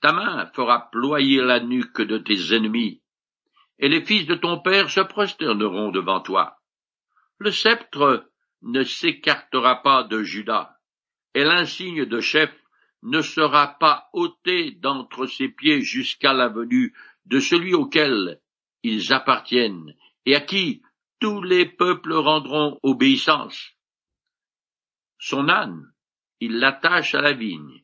ta 0.00 0.12
main 0.12 0.46
fera 0.54 0.90
ployer 0.90 1.42
la 1.42 1.60
nuque 1.60 2.02
de 2.02 2.18
tes 2.18 2.54
ennemis, 2.54 3.02
et 3.78 3.88
les 3.88 4.04
fils 4.04 4.26
de 4.26 4.34
ton 4.34 4.60
père 4.60 4.90
se 4.90 5.00
prosterneront 5.00 5.90
devant 5.90 6.20
toi. 6.20 6.58
Le 7.38 7.50
sceptre 7.50 8.30
ne 8.62 8.82
s'écartera 8.82 9.82
pas 9.82 10.02
de 10.04 10.22
Judas, 10.22 10.76
et 11.34 11.44
l'insigne 11.44 12.04
de 12.04 12.20
chef 12.20 12.52
ne 13.02 13.22
sera 13.22 13.78
pas 13.78 14.08
ôté 14.12 14.72
d'entre 14.72 15.26
ses 15.26 15.48
pieds 15.48 15.82
jusqu'à 15.82 16.32
la 16.32 16.48
venue 16.48 16.94
de 17.28 17.40
celui 17.40 17.74
auquel 17.74 18.40
ils 18.82 19.12
appartiennent, 19.12 19.94
et 20.24 20.34
à 20.34 20.40
qui 20.40 20.82
tous 21.20 21.42
les 21.42 21.66
peuples 21.66 22.14
rendront 22.14 22.78
obéissance. 22.82 23.74
Son 25.18 25.48
âne, 25.48 25.92
il 26.40 26.58
l'attache 26.58 27.14
à 27.14 27.20
la 27.20 27.32
vigne, 27.32 27.82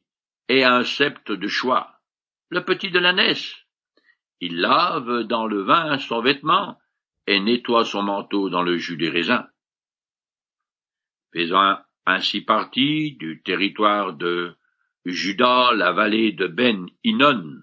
et 0.48 0.62
à 0.62 0.74
un 0.74 0.84
sept 0.84 1.30
de 1.30 1.48
choix, 1.48 2.00
le 2.48 2.64
petit 2.64 2.90
de 2.90 2.98
l'ânesse. 2.98 3.54
Il 4.40 4.60
lave 4.60 5.24
dans 5.24 5.46
le 5.46 5.62
vin 5.62 5.98
son 5.98 6.22
vêtement, 6.22 6.78
et 7.26 7.40
nettoie 7.40 7.84
son 7.84 8.02
manteau 8.02 8.50
dans 8.50 8.62
le 8.62 8.76
jus 8.76 8.96
des 8.96 9.08
raisins. 9.08 9.46
Faisant 11.32 11.78
ainsi 12.06 12.42
partie 12.42 13.16
du 13.16 13.42
territoire 13.42 14.12
de 14.12 14.56
Juda, 15.04 15.72
la 15.74 15.92
vallée 15.92 16.32
de 16.32 16.46
Ben 16.46 16.86
Hinnon, 17.02 17.62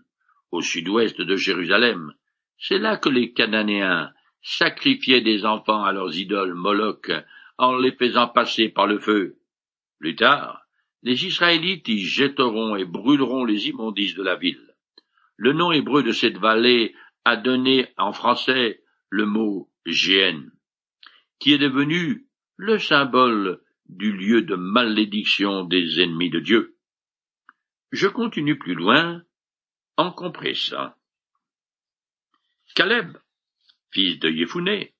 au 0.51 0.62
sud-ouest 0.62 1.20
de 1.20 1.36
Jérusalem, 1.36 2.13
c'est 2.58 2.77
là 2.77 2.98
que 2.98 3.10
les 3.10 3.34
Cananéens 3.34 4.12
sacrifiaient 4.41 5.22
des 5.22 5.46
enfants 5.46 5.84
à 5.84 5.91
leurs 5.91 6.15
idoles 6.17 6.53
Moloch 6.53 7.12
en 7.58 7.77
les 7.77 7.91
faisant 7.91 8.27
passer 8.27 8.70
par 8.70 8.88
le 8.88 9.00
feu. 9.00 9.38
Plus 10.00 10.15
tard, 10.15 10.62
les 11.03 11.25
Israélites 11.25 11.88
y 11.88 12.00
jetteront 12.00 12.75
et 12.75 12.86
brûleront 12.86 13.46
les 13.46 13.70
immondices 13.70 14.15
de 14.15 14.24
la 14.24 14.36
ville. 14.36 14.75
Le 15.38 15.53
nom 15.53 15.72
hébreu 15.72 16.03
de 16.03 16.12
cette 16.12 16.38
vallée 16.38 16.96
a 17.25 17.36
donné 17.36 17.88
en 17.98 18.13
français 18.13 18.81
le 19.10 19.25
mot 19.25 19.70
Géhen, 19.86 20.51
qui 21.39 21.53
est 21.53 21.58
devenu 21.58 22.27
le 22.58 22.77
symbole 22.77 23.62
du 23.89 24.12
lieu 24.12 24.41
de 24.43 24.55
malédiction 24.55 25.63
des 25.63 26.01
ennemis 26.01 26.29
de 26.29 26.39
Dieu. 26.39 26.77
Je 27.91 28.08
continue 28.08 28.58
plus 28.58 28.75
loin 28.75 29.24
en 29.98 30.12
compressant. 30.12 30.93
Caleb, 32.75 33.17
fils 33.91 34.19
de 34.19 34.29
Yéphuné, 34.29 34.93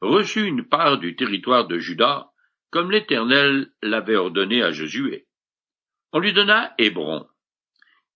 reçut 0.00 0.44
une 0.44 0.66
part 0.66 0.98
du 0.98 1.16
territoire 1.16 1.66
de 1.66 1.78
Juda 1.78 2.30
comme 2.70 2.90
l'Éternel 2.90 3.70
l'avait 3.82 4.16
ordonné 4.16 4.62
à 4.62 4.70
Josué. 4.70 5.26
On 6.12 6.18
lui 6.18 6.32
donna 6.32 6.74
Hébron. 6.78 7.26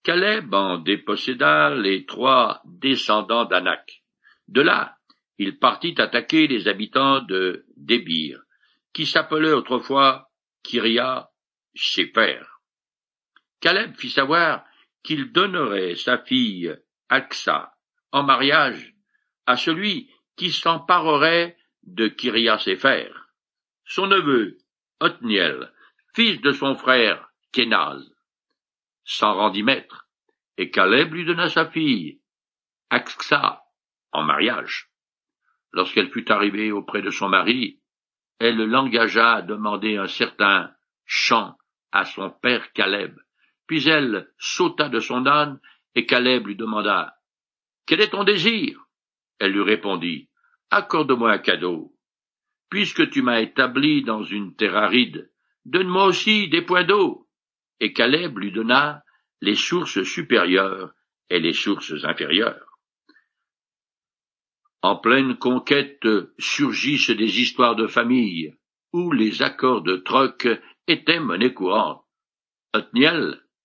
Caleb 0.03 0.53
en 0.53 0.79
déposséda 0.79 1.75
les 1.75 2.07
trois 2.07 2.61
descendants 2.65 3.45
d'Anak. 3.45 4.03
De 4.49 4.61
là, 4.61 4.97
il 5.39 5.59
partit 5.59 5.95
attaquer 5.99 6.47
les 6.47 6.69
habitants 6.69 7.21
de 7.23 7.65
Débir, 7.77 8.43
qui 8.93 9.07
s'appelait 9.07 9.53
autrefois 9.53 10.31
Kiria 10.63 11.31
Sheper. 11.75 12.45
Caleb 13.61 13.97
fit 13.97 14.11
savoir 14.11 14.65
qu'il 15.05 15.31
donnerait 15.31 15.95
sa 15.95 16.19
fille 16.19 16.77
Aksa 17.09 17.75
en 18.11 18.25
mariage 18.25 18.95
à 19.47 19.57
celui 19.57 20.11
qui 20.37 20.51
s'emparerait 20.51 21.57
de 21.85 22.09
Kiria 22.09 22.59
Sefer 22.59 23.11
son 23.85 24.07
neveu, 24.07 24.59
Othniel, 25.01 25.73
fils 26.15 26.41
de 26.41 26.53
son 26.53 26.75
frère, 26.77 27.31
Kenaz, 27.53 28.03
s'en 29.05 29.35
rendit 29.35 29.63
maître, 29.63 30.09
et 30.57 30.71
Caleb 30.71 31.13
lui 31.13 31.25
donna 31.25 31.49
sa 31.49 31.67
fille, 31.67 32.21
Aksa, 32.91 33.63
en 34.13 34.23
mariage. 34.23 34.91
Lorsqu'elle 35.73 36.11
fut 36.11 36.31
arrivée 36.31 36.73
auprès 36.73 37.03
de 37.03 37.11
son 37.11 37.29
mari, 37.29 37.81
elle 38.39 38.65
l'engagea 38.65 39.35
à 39.35 39.43
demander 39.43 39.97
un 39.97 40.07
certain 40.07 40.75
champ 41.05 41.57
à 41.93 42.05
son 42.05 42.31
père 42.31 42.73
Caleb. 42.73 43.19
Puis 43.67 43.89
elle 43.89 44.31
sauta 44.39 44.89
de 44.89 45.01
son 45.01 45.27
âne, 45.27 45.61
et 45.95 46.07
Caleb 46.07 46.47
lui 46.47 46.57
demanda 46.57 47.17
Quel 47.87 48.01
est 48.01 48.11
ton 48.11 48.25
désir? 48.25 48.87
Elle 49.39 49.53
lui 49.53 49.63
répondit 49.63 50.29
Accorde-moi 50.71 51.33
un 51.33 51.39
cadeau 51.39 51.95
puisque 52.75 53.09
tu 53.11 53.23
m'as 53.23 53.41
établi 53.41 54.03
dans 54.03 54.25
une 54.25 54.57
terre 54.57 54.77
aride, 54.77 55.31
donne-moi 55.65 56.07
aussi 56.07 56.49
des 56.49 56.63
points 56.63 56.83
d'eau. 56.83 57.29
Et 57.79 57.93
Caleb 57.93 58.37
lui 58.37 58.51
donna 58.51 59.05
les 59.41 59.55
sources 59.55 60.03
supérieures 60.03 60.93
et 61.31 61.39
les 61.39 61.53
sources 61.53 62.03
inférieures. 62.03 62.67
En 64.83 64.97
pleine 64.97 65.37
conquête 65.37 66.05
surgissent 66.41 67.11
des 67.11 67.41
histoires 67.41 67.77
de 67.77 67.87
famille, 67.87 68.57
où 68.93 69.13
les 69.13 69.43
accords 69.43 69.83
de 69.83 69.95
troc 69.95 70.49
étaient 70.89 71.21
monnaie 71.21 71.55
courante. 71.55 72.05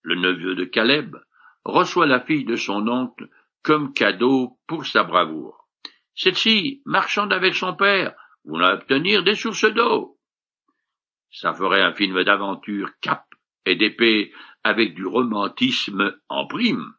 Le 0.02 0.16
neveu 0.16 0.56
de 0.56 0.66
Caleb, 0.66 1.18
reçoit 1.64 2.08
la 2.08 2.20
fille 2.20 2.46
de 2.46 2.56
son 2.56 2.88
oncle 2.88 3.28
comme 3.64 3.94
cadeau 3.94 4.58
pour 4.68 4.86
sa 4.86 5.04
bravoure. 5.04 5.68
Celle-ci, 6.16 6.82
marchande 6.86 7.34
avec 7.34 7.56
son 7.56 7.76
père, 7.76 8.14
voulant 8.46 8.74
obtenir 8.74 9.24
des 9.24 9.36
sources 9.36 9.72
d'eau. 9.74 10.18
Ça 11.32 11.54
ferait 11.54 11.82
un 11.82 11.94
film 11.94 12.24
d'aventure 12.24 12.90
cap 13.02 13.26
et 13.66 13.76
d'épée 13.76 14.34
avec 14.64 14.96
du 14.96 15.06
romantisme 15.06 16.18
en 16.28 16.48
prime. 16.48 16.94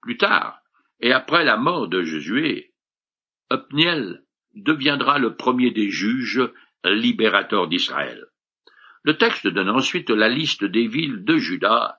Plus 0.00 0.16
tard, 0.16 0.60
et 1.00 1.12
après 1.12 1.44
la 1.44 1.56
mort 1.56 1.88
de 1.88 2.02
Josué, 2.02 2.72
Opniel 3.50 4.24
deviendra 4.54 5.18
le 5.18 5.36
premier 5.36 5.70
des 5.70 5.90
juges 5.90 6.42
libérateurs 6.84 7.68
d'Israël. 7.68 8.26
Le 9.02 9.16
texte 9.16 9.46
donne 9.46 9.70
ensuite 9.70 10.10
la 10.10 10.28
liste 10.28 10.64
des 10.64 10.86
villes 10.86 11.24
de 11.24 11.36
Juda, 11.36 11.98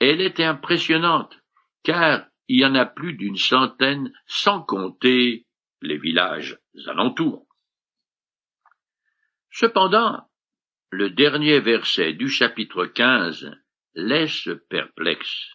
elle 0.00 0.20
est 0.20 0.40
impressionnante, 0.40 1.38
car 1.84 2.26
il 2.48 2.60
y 2.60 2.64
en 2.64 2.74
a 2.74 2.86
plus 2.86 3.14
d'une 3.14 3.36
centaine 3.36 4.12
sans 4.26 4.62
compter 4.62 5.46
les 5.82 5.98
villages 5.98 6.58
alentours. 6.86 7.46
Cependant, 9.50 10.28
le 10.90 11.10
dernier 11.10 11.60
verset 11.60 12.14
du 12.14 12.28
chapitre 12.28 12.86
15 12.86 13.52
laisse 13.94 14.48
perplexe. 14.68 15.54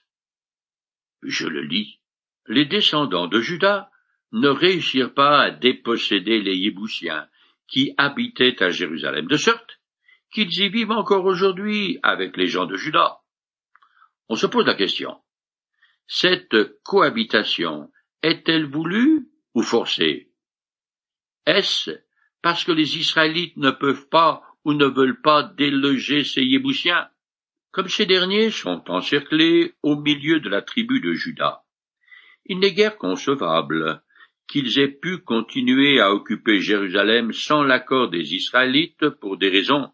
Je 1.23 1.47
le 1.47 1.61
lis. 1.61 1.99
Les 2.47 2.65
descendants 2.65 3.27
de 3.27 3.41
Judas 3.41 3.89
ne 4.31 4.49
réussirent 4.49 5.13
pas 5.13 5.41
à 5.41 5.51
déposséder 5.51 6.41
les 6.41 6.55
Yéboussiens 6.55 7.27
qui 7.67 7.93
habitaient 7.97 8.61
à 8.61 8.69
Jérusalem, 8.69 9.27
de 9.27 9.37
sorte 9.37 9.79
qu'ils 10.31 10.59
y 10.59 10.69
vivent 10.69 10.91
encore 10.91 11.25
aujourd'hui 11.25 11.99
avec 12.03 12.37
les 12.37 12.47
gens 12.47 12.65
de 12.65 12.75
Juda. 12.75 13.21
On 14.27 14.35
se 14.35 14.47
pose 14.47 14.65
la 14.65 14.73
question. 14.73 15.17
Cette 16.07 16.81
cohabitation 16.83 17.91
est-elle 18.21 18.65
voulue 18.65 19.27
ou 19.53 19.61
forcée? 19.61 20.31
Est-ce 21.45 21.91
parce 22.41 22.63
que 22.63 22.71
les 22.71 22.97
Israélites 22.97 23.57
ne 23.57 23.71
peuvent 23.71 24.07
pas 24.09 24.41
ou 24.63 24.73
ne 24.73 24.85
veulent 24.85 25.21
pas 25.21 25.43
déloger 25.43 26.23
ces 26.23 26.43
Yéboussiens? 26.43 27.09
Comme 27.71 27.87
ces 27.87 28.05
derniers 28.05 28.51
sont 28.51 28.89
encerclés 28.89 29.73
au 29.83 29.95
milieu 29.95 30.39
de 30.39 30.49
la 30.49 30.61
tribu 30.61 31.01
de 31.01 31.13
Juda, 31.13 31.63
il 32.45 32.59
n'est 32.59 32.73
guère 32.73 32.97
concevable 32.97 34.01
qu'ils 34.47 34.79
aient 34.79 34.87
pu 34.91 35.19
continuer 35.19 35.99
à 35.99 36.13
occuper 36.13 36.61
Jérusalem 36.61 37.33
sans 37.33 37.63
l'accord 37.63 38.09
des 38.09 38.35
Israélites 38.35 39.09
pour 39.09 39.37
des 39.37 39.49
raisons 39.49 39.91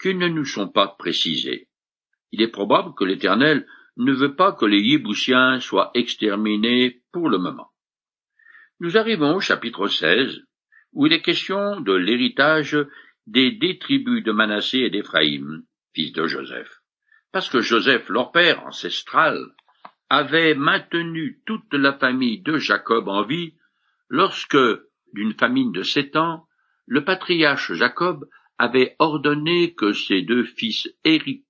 qui 0.00 0.14
ne 0.14 0.28
nous 0.28 0.44
sont 0.44 0.68
pas 0.68 0.88
précisées. 0.88 1.67
Il 2.32 2.42
est 2.42 2.48
probable 2.48 2.94
que 2.94 3.04
l'Éternel 3.04 3.66
ne 3.96 4.12
veut 4.12 4.34
pas 4.34 4.52
que 4.52 4.64
les 4.64 4.80
Yéboussiens 4.80 5.60
soient 5.60 5.90
exterminés 5.94 7.02
pour 7.12 7.28
le 7.28 7.38
moment. 7.38 7.70
Nous 8.80 8.96
arrivons 8.96 9.36
au 9.36 9.40
chapitre 9.40 9.88
16, 9.88 10.40
où 10.92 11.06
il 11.06 11.12
est 11.12 11.22
question 11.22 11.80
de 11.80 11.92
l'héritage 11.92 12.78
des 13.26 13.50
dix 13.50 13.78
tribus 13.78 14.22
de 14.22 14.32
Manassé 14.32 14.78
et 14.78 14.90
d'Éphraïm, 14.90 15.64
fils 15.94 16.12
de 16.12 16.26
Joseph. 16.26 16.80
Parce 17.32 17.50
que 17.50 17.60
Joseph, 17.60 18.08
leur 18.08 18.30
père 18.30 18.64
ancestral, 18.66 19.38
avait 20.08 20.54
maintenu 20.54 21.42
toute 21.44 21.74
la 21.74 21.92
famille 21.92 22.40
de 22.40 22.56
Jacob 22.56 23.08
en 23.08 23.24
vie 23.24 23.54
lorsque, 24.08 24.56
d'une 25.12 25.34
famine 25.34 25.72
de 25.72 25.82
sept 25.82 26.16
ans, 26.16 26.46
le 26.86 27.04
patriarche 27.04 27.72
Jacob 27.74 28.28
avait 28.56 28.96
ordonné 28.98 29.74
que 29.74 29.92
ses 29.92 30.22
deux 30.22 30.44
fils 30.44 30.88
héritent, 31.04 31.44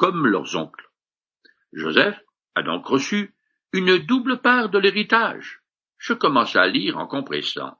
comme 0.00 0.26
leurs 0.26 0.56
oncles. 0.56 0.88
Joseph 1.74 2.18
a 2.54 2.62
donc 2.62 2.86
reçu 2.86 3.34
une 3.74 3.98
double 3.98 4.38
part 4.38 4.70
de 4.70 4.78
l'héritage. 4.78 5.60
Je 5.98 6.14
commence 6.14 6.56
à 6.56 6.66
lire 6.66 6.96
en 6.96 7.06
compressant. 7.06 7.76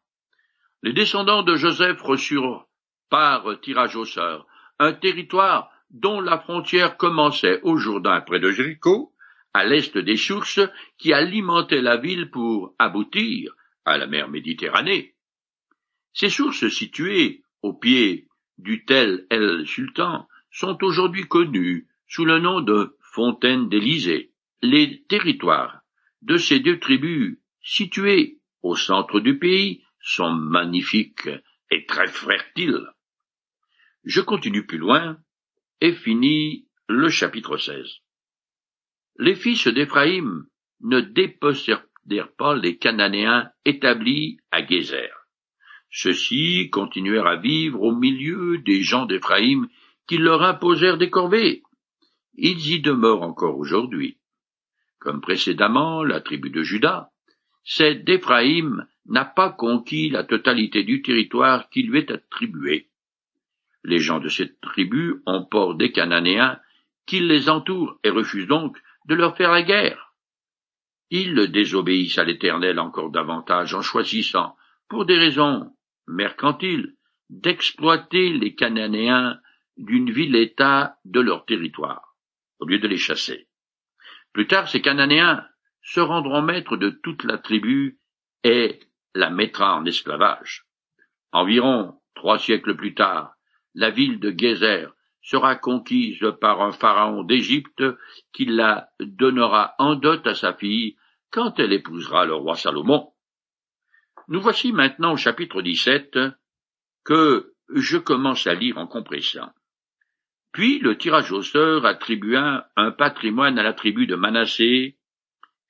Les 0.82 0.92
descendants 0.92 1.42
de 1.42 1.56
Joseph 1.56 1.98
reçurent 2.02 2.66
par 3.08 3.58
tirage 3.62 3.96
au 3.96 4.04
sort 4.04 4.46
un 4.78 4.92
territoire 4.92 5.70
dont 5.88 6.20
la 6.20 6.38
frontière 6.38 6.98
commençait 6.98 7.62
au 7.62 7.78
Jourdain 7.78 8.20
près 8.20 8.38
de 8.38 8.50
Jéricho, 8.50 9.14
à 9.54 9.64
l'est 9.64 9.96
des 9.96 10.18
sources 10.18 10.60
qui 10.98 11.14
alimentaient 11.14 11.80
la 11.80 11.96
ville 11.96 12.30
pour 12.30 12.74
aboutir 12.78 13.54
à 13.86 13.96
la 13.96 14.06
mer 14.06 14.28
Méditerranée. 14.28 15.14
Ces 16.12 16.28
sources 16.28 16.68
situées 16.68 17.42
au 17.62 17.72
pied 17.72 18.28
du 18.58 18.84
Tel 18.84 19.26
el 19.30 19.66
Sultan 19.66 20.28
sont 20.50 20.84
aujourd'hui 20.84 21.26
connues 21.26 21.86
sous 22.10 22.24
le 22.24 22.40
nom 22.40 22.60
de 22.60 22.96
fontaines 23.14 23.68
d'Élysée. 23.68 24.32
Les 24.62 25.02
territoires 25.08 25.80
de 26.22 26.36
ces 26.36 26.58
deux 26.58 26.78
tribus 26.78 27.38
situées 27.62 28.38
au 28.62 28.74
centre 28.74 29.20
du 29.20 29.38
pays 29.38 29.82
sont 30.00 30.32
magnifiques 30.32 31.30
et 31.70 31.86
très 31.86 32.08
fertiles. 32.08 32.86
Je 34.04 34.20
continue 34.20 34.66
plus 34.66 34.78
loin 34.78 35.18
et 35.80 35.92
finis 35.92 36.66
le 36.88 37.08
chapitre 37.08 37.56
16. 37.56 37.86
Les 39.18 39.36
fils 39.36 39.68
d'Éphraïm 39.68 40.46
ne 40.80 41.00
dépossédèrent 41.00 42.32
pas 42.36 42.56
les 42.56 42.76
Cananéens 42.76 43.50
établis 43.64 44.38
à 44.50 44.66
Gézer. 44.66 45.10
Ceux-ci 45.90 46.70
continuèrent 46.70 47.26
à 47.26 47.36
vivre 47.36 47.80
au 47.82 47.94
milieu 47.94 48.58
des 48.58 48.82
gens 48.82 49.06
d'Éphraïm 49.06 49.68
qui 50.08 50.18
leur 50.18 50.42
imposèrent 50.42 50.98
des 50.98 51.10
corvées. 51.10 51.62
Ils 52.42 52.70
y 52.70 52.80
demeurent 52.80 53.20
encore 53.20 53.58
aujourd'hui. 53.58 54.16
Comme 54.98 55.20
précédemment 55.20 56.02
la 56.02 56.22
tribu 56.22 56.48
de 56.48 56.62
Juda, 56.62 57.10
c'est 57.64 57.96
d'Éphraïm 57.96 58.86
n'a 59.04 59.26
pas 59.26 59.50
conquis 59.50 60.08
la 60.08 60.24
totalité 60.24 60.82
du 60.82 61.02
territoire 61.02 61.68
qui 61.68 61.82
lui 61.82 61.98
est 61.98 62.10
attribué. 62.10 62.88
Les 63.84 63.98
gens 63.98 64.20
de 64.20 64.30
cette 64.30 64.58
tribu 64.62 65.22
ont 65.26 65.46
des 65.74 65.92
Cananéens 65.92 66.58
qui 67.04 67.20
les 67.20 67.50
entourent 67.50 67.98
et 68.04 68.10
refusent 68.10 68.46
donc 68.46 68.78
de 69.04 69.14
leur 69.14 69.36
faire 69.36 69.52
la 69.52 69.62
guerre. 69.62 70.14
Ils 71.10 71.52
désobéissent 71.52 72.16
à 72.16 72.24
l'Éternel 72.24 72.78
encore 72.78 73.10
davantage 73.10 73.74
en 73.74 73.82
choisissant, 73.82 74.56
pour 74.88 75.04
des 75.04 75.18
raisons 75.18 75.74
mercantiles, 76.06 76.94
d'exploiter 77.28 78.32
les 78.32 78.54
Cananéens 78.54 79.38
d'une 79.76 80.10
ville-État 80.10 80.96
de 81.04 81.20
leur 81.20 81.44
territoire, 81.44 82.09
au 82.60 82.66
lieu 82.66 82.78
de 82.78 82.88
les 82.88 82.98
chasser. 82.98 83.48
Plus 84.32 84.46
tard, 84.46 84.68
ces 84.68 84.80
Cananéens 84.80 85.44
se 85.82 86.00
rendront 86.00 86.42
maîtres 86.42 86.76
de 86.76 86.90
toute 86.90 87.24
la 87.24 87.38
tribu 87.38 87.98
et 88.44 88.80
la 89.14 89.30
mettra 89.30 89.74
en 89.76 89.84
esclavage. 89.84 90.66
Environ 91.32 92.00
trois 92.14 92.38
siècles 92.38 92.76
plus 92.76 92.94
tard, 92.94 93.34
la 93.74 93.90
ville 93.90 94.20
de 94.20 94.34
Gézer 94.36 94.88
sera 95.22 95.56
conquise 95.56 96.24
par 96.40 96.62
un 96.62 96.72
pharaon 96.72 97.24
d'Égypte 97.24 97.84
qui 98.32 98.46
la 98.46 98.90
donnera 99.00 99.74
en 99.78 99.94
dot 99.94 100.26
à 100.26 100.34
sa 100.34 100.54
fille 100.54 100.96
quand 101.30 101.58
elle 101.58 101.72
épousera 101.72 102.24
le 102.24 102.34
roi 102.34 102.56
Salomon. 102.56 103.12
Nous 104.28 104.40
voici 104.40 104.72
maintenant 104.72 105.12
au 105.12 105.16
chapitre 105.16 105.62
17 105.62 106.18
que 107.04 107.54
je 107.74 107.98
commence 107.98 108.46
à 108.46 108.54
lire 108.54 108.78
en 108.78 108.86
compressant. 108.86 109.50
Puis 110.52 110.80
le 110.80 110.98
tirage 110.98 111.30
au 111.32 111.42
sort 111.42 111.86
attribua 111.86 112.70
un 112.76 112.90
patrimoine 112.90 113.58
à 113.58 113.62
la 113.62 113.72
tribu 113.72 114.06
de 114.06 114.16
Manassé, 114.16 114.98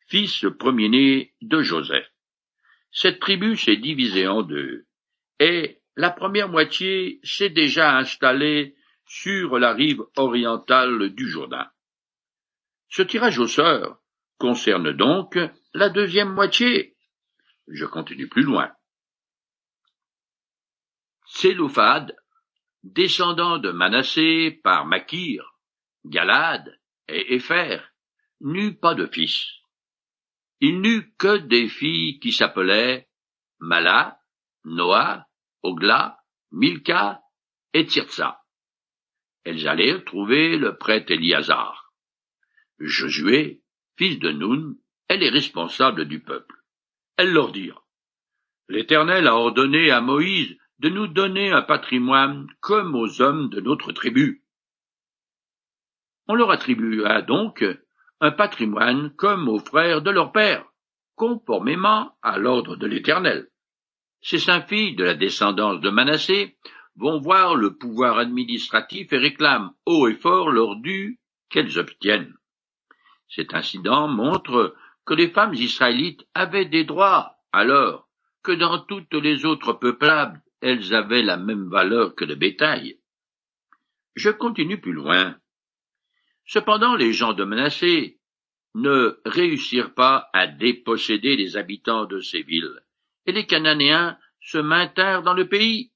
fils 0.09 0.47
premier-né 0.59 1.35
de 1.43 1.63
Joseph. 1.63 2.11
Cette 2.91 3.21
tribu 3.21 3.57
s'est 3.57 3.77
divisée 3.77 4.27
en 4.27 4.43
deux, 4.43 4.87
et 5.39 5.81
la 5.97 6.11
première 6.11 6.49
moitié 6.49 7.21
s'est 7.23 7.51
déjà 7.51 7.97
installée 7.97 8.75
sur 9.07 9.59
la 9.59 9.73
rive 9.73 10.03
orientale 10.17 11.11
du 11.11 11.29
Jourdain. 11.29 11.69
Ce 12.89 13.03
tirage 13.03 13.39
au 13.39 13.47
sort 13.47 14.01
concerne 14.39 14.93
donc 14.93 15.39
la 15.75 15.91
deuxième 15.91 16.33
moitié. 16.33 16.97
Je 17.69 17.85
continue 17.85 18.29
plus 18.29 18.43
loin. 18.43 18.73
Descendant 22.83 23.59
de 23.59 23.71
Manassé 23.71 24.61
par 24.63 24.87
Makir, 24.87 25.59
Galade 26.05 26.79
et 27.09 27.35
Épher, 27.35 27.81
n'eut 28.41 28.77
pas 28.77 28.95
de 28.95 29.07
fils. 29.07 29.47
Il 30.61 30.81
n'eut 30.81 31.13
que 31.19 31.39
des 31.39 31.69
filles 31.69 32.19
qui 32.21 32.33
s'appelaient 32.33 33.09
Mala, 33.59 34.21
Noah, 34.65 35.27
Ogla, 35.63 36.19
Milka 36.53 37.21
et 37.73 37.87
Tirza 37.87 38.41
elles 39.45 39.69
allèrent 39.69 40.05
trouver 40.05 40.57
le 40.57 40.77
prêtre 40.77 41.11
Éliazar. 41.11 41.93
Josué, 42.79 43.63
fils 43.97 44.19
de 44.19 44.31
Nun, 44.31 44.77
est 45.09 45.17
les 45.17 45.31
responsables 45.31 46.07
du 46.07 46.21
peuple. 46.21 46.55
Elles 47.17 47.33
leur 47.33 47.53
dirent, 47.53 47.83
L'Éternel 48.69 49.27
a 49.27 49.35
ordonné 49.35 49.91
à 49.91 50.01
Moïse 50.01 50.57
de 50.81 50.89
nous 50.89 51.09
donner 51.09 51.53
un 51.53 51.61
patrimoine 51.61 52.47
comme 52.61 52.95
aux 52.95 53.21
hommes 53.21 53.51
de 53.51 53.61
notre 53.61 53.93
tribu. 53.93 54.43
On 56.27 56.35
leur 56.35 56.51
attribua 56.51 57.21
donc 57.21 57.63
un 58.21 58.31
patrimoine 58.31 59.11
comme 59.11 59.47
aux 59.51 59.59
frères 59.59 60.01
de 60.01 60.11
leur 60.11 60.33
père, 60.33 60.65
conformément 61.17 62.17
à 62.23 62.39
l'ordre 62.39 62.77
de 62.77 62.87
l'Éternel. 62.87 63.49
Ces 64.23 64.39
cinq 64.39 64.69
filles 64.69 64.97
de 64.97 65.05
la 65.05 65.15
descendance 65.15 65.81
de 65.81 65.91
Manassé 65.91 66.57
vont 66.97 67.21
voir 67.21 67.57
le 67.57 67.77
pouvoir 67.77 68.17
administratif 68.17 69.13
et 69.13 69.19
réclament 69.19 69.75
haut 69.85 70.09
et 70.09 70.15
fort 70.15 70.51
leur 70.51 70.77
dû 70.77 71.21
qu'elles 71.51 71.79
obtiennent. 71.79 72.35
Cet 73.29 73.53
incident 73.53 74.09
montre 74.09 74.75
que 75.05 75.13
les 75.13 75.29
femmes 75.29 75.55
israélites 75.55 76.27
avaient 76.33 76.65
des 76.65 76.85
droits 76.85 77.37
alors 77.53 78.09
que 78.43 78.53
dans 78.53 78.79
toutes 78.79 79.13
les 79.13 79.45
autres 79.45 79.75
peuplades 79.75 80.41
elles 80.61 80.95
avaient 80.95 81.23
la 81.23 81.37
même 81.37 81.69
valeur 81.69 82.15
que 82.15 82.25
le 82.25 82.35
bétail. 82.35 82.99
Je 84.15 84.31
continue 84.31 84.81
plus 84.81 84.93
loin. 84.93 85.37
Cependant 86.45 86.97
les 86.97 87.13
gens 87.13 87.33
de 87.33 87.45
Manassé 87.45 88.19
ne 88.75 89.21
réussirent 89.25 89.95
pas 89.95 90.29
à 90.33 90.47
déposséder 90.47 91.37
les 91.37 91.57
habitants 91.57 92.07
de 92.07 92.21
ces 92.21 92.43
villes, 92.43 92.81
et 93.27 93.33
les 93.33 93.47
Cananéens 93.47 94.19
se 94.41 94.59
maintinrent 94.59 95.23
dans 95.23 95.35
le 95.35 95.49
pays. 95.49 95.93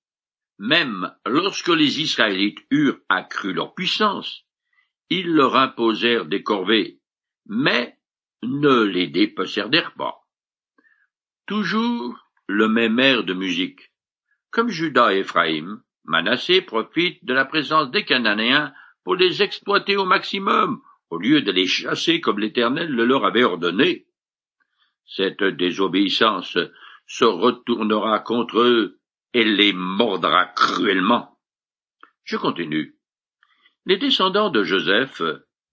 Même 0.59 1.13
lorsque 1.27 1.69
les 1.69 2.01
Israélites 2.01 2.65
eurent 2.71 3.01
accru 3.09 3.53
leur 3.53 3.75
puissance, 3.75 4.45
ils 5.11 5.29
leur 5.29 5.57
imposèrent 5.57 6.27
des 6.27 6.43
corvées, 6.43 7.01
mais 7.47 7.99
ne 8.43 8.83
les 8.83 9.09
dépossédèrent 9.09 9.95
pas. 9.95 10.21
Toujours 11.47 12.31
le 12.47 12.69
même 12.69 12.99
air 12.99 13.25
de 13.25 13.35
musique. 13.35 13.91
Comme 14.55 14.69
Judas 14.69 15.13
et 15.13 15.19
Éphraïm, 15.19 15.83
Manassé 16.05 16.61
profite 16.61 17.25
de 17.25 17.35
la 17.35 17.45
présence 17.45 17.91
des 17.91 18.05
Cananéens 18.05 18.73
pour 19.03 19.17
les 19.17 19.43
exploiter 19.43 19.97
au 19.97 20.05
maximum, 20.05 20.81
au 21.11 21.19
lieu 21.19 21.43
de 21.43 21.51
les 21.51 21.67
chasser 21.67 22.21
comme 22.21 22.39
l'Éternel 22.39 22.89
le 22.89 23.05
leur 23.05 23.25
avait 23.25 23.43
ordonné. 23.43 24.07
Cette 25.07 25.43
désobéissance 25.43 26.57
se 27.09 27.25
retournera 27.25 28.21
contre 28.21 28.61
eux 28.61 29.01
et 29.33 29.43
les 29.43 29.73
mordra 29.73 30.47
cruellement. 30.47 31.37
Je 32.23 32.37
continue. 32.37 32.95
Les 33.87 33.97
descendants 33.97 34.51
de 34.51 34.63
Joseph 34.63 35.21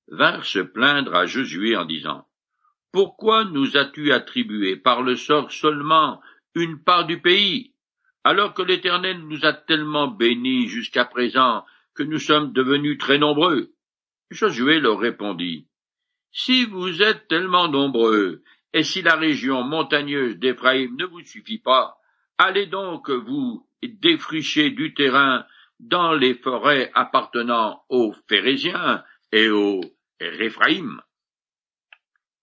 vinrent 0.08 0.46
se 0.46 0.58
plaindre 0.58 1.14
à 1.14 1.28
Josué 1.28 1.78
en 1.78 1.86
disant 1.86 2.28
Pourquoi 2.92 3.44
nous 3.44 3.78
as-tu 3.78 4.12
attribué 4.12 4.76
par 4.76 5.04
le 5.04 5.16
sort 5.16 5.52
seulement 5.52 6.20
une 6.56 6.82
part 6.84 7.06
du 7.06 7.22
pays, 7.22 7.71
alors 8.24 8.54
que 8.54 8.62
l'Éternel 8.62 9.20
nous 9.20 9.46
a 9.46 9.54
tellement 9.54 10.08
bénis 10.08 10.68
jusqu'à 10.68 11.06
présent 11.06 11.66
que 11.96 12.04
nous 12.04 12.20
sommes 12.20 12.54
devenus 12.54 12.98
très 12.98 13.18
nombreux? 13.18 13.74
Josué 14.30 14.80
leur 14.80 15.00
répondit 15.00 15.68
Si 16.32 16.66
vous 16.66 17.02
êtes 17.02 17.28
tellement 17.28 17.68
nombreux, 17.68 18.44
et 18.74 18.84
si 18.84 19.02
la 19.02 19.16
région 19.16 19.64
montagneuse 19.64 20.38
d'Éphraïm 20.38 20.96
ne 20.96 21.06
vous 21.06 21.26
suffit 21.26 21.60
pas, 21.60 21.98
allez 22.38 22.68
donc 22.68 23.10
vous 23.10 23.68
défricher 23.84 24.70
du 24.70 24.94
terrain 24.94 25.46
dans 25.80 26.14
les 26.14 26.36
forêts 26.36 26.92
appartenant 26.94 27.84
aux 27.90 28.14
Phérésiens 28.30 29.04
et 29.32 29.50
aux 29.50 29.82
Réphraïm. 30.20 31.02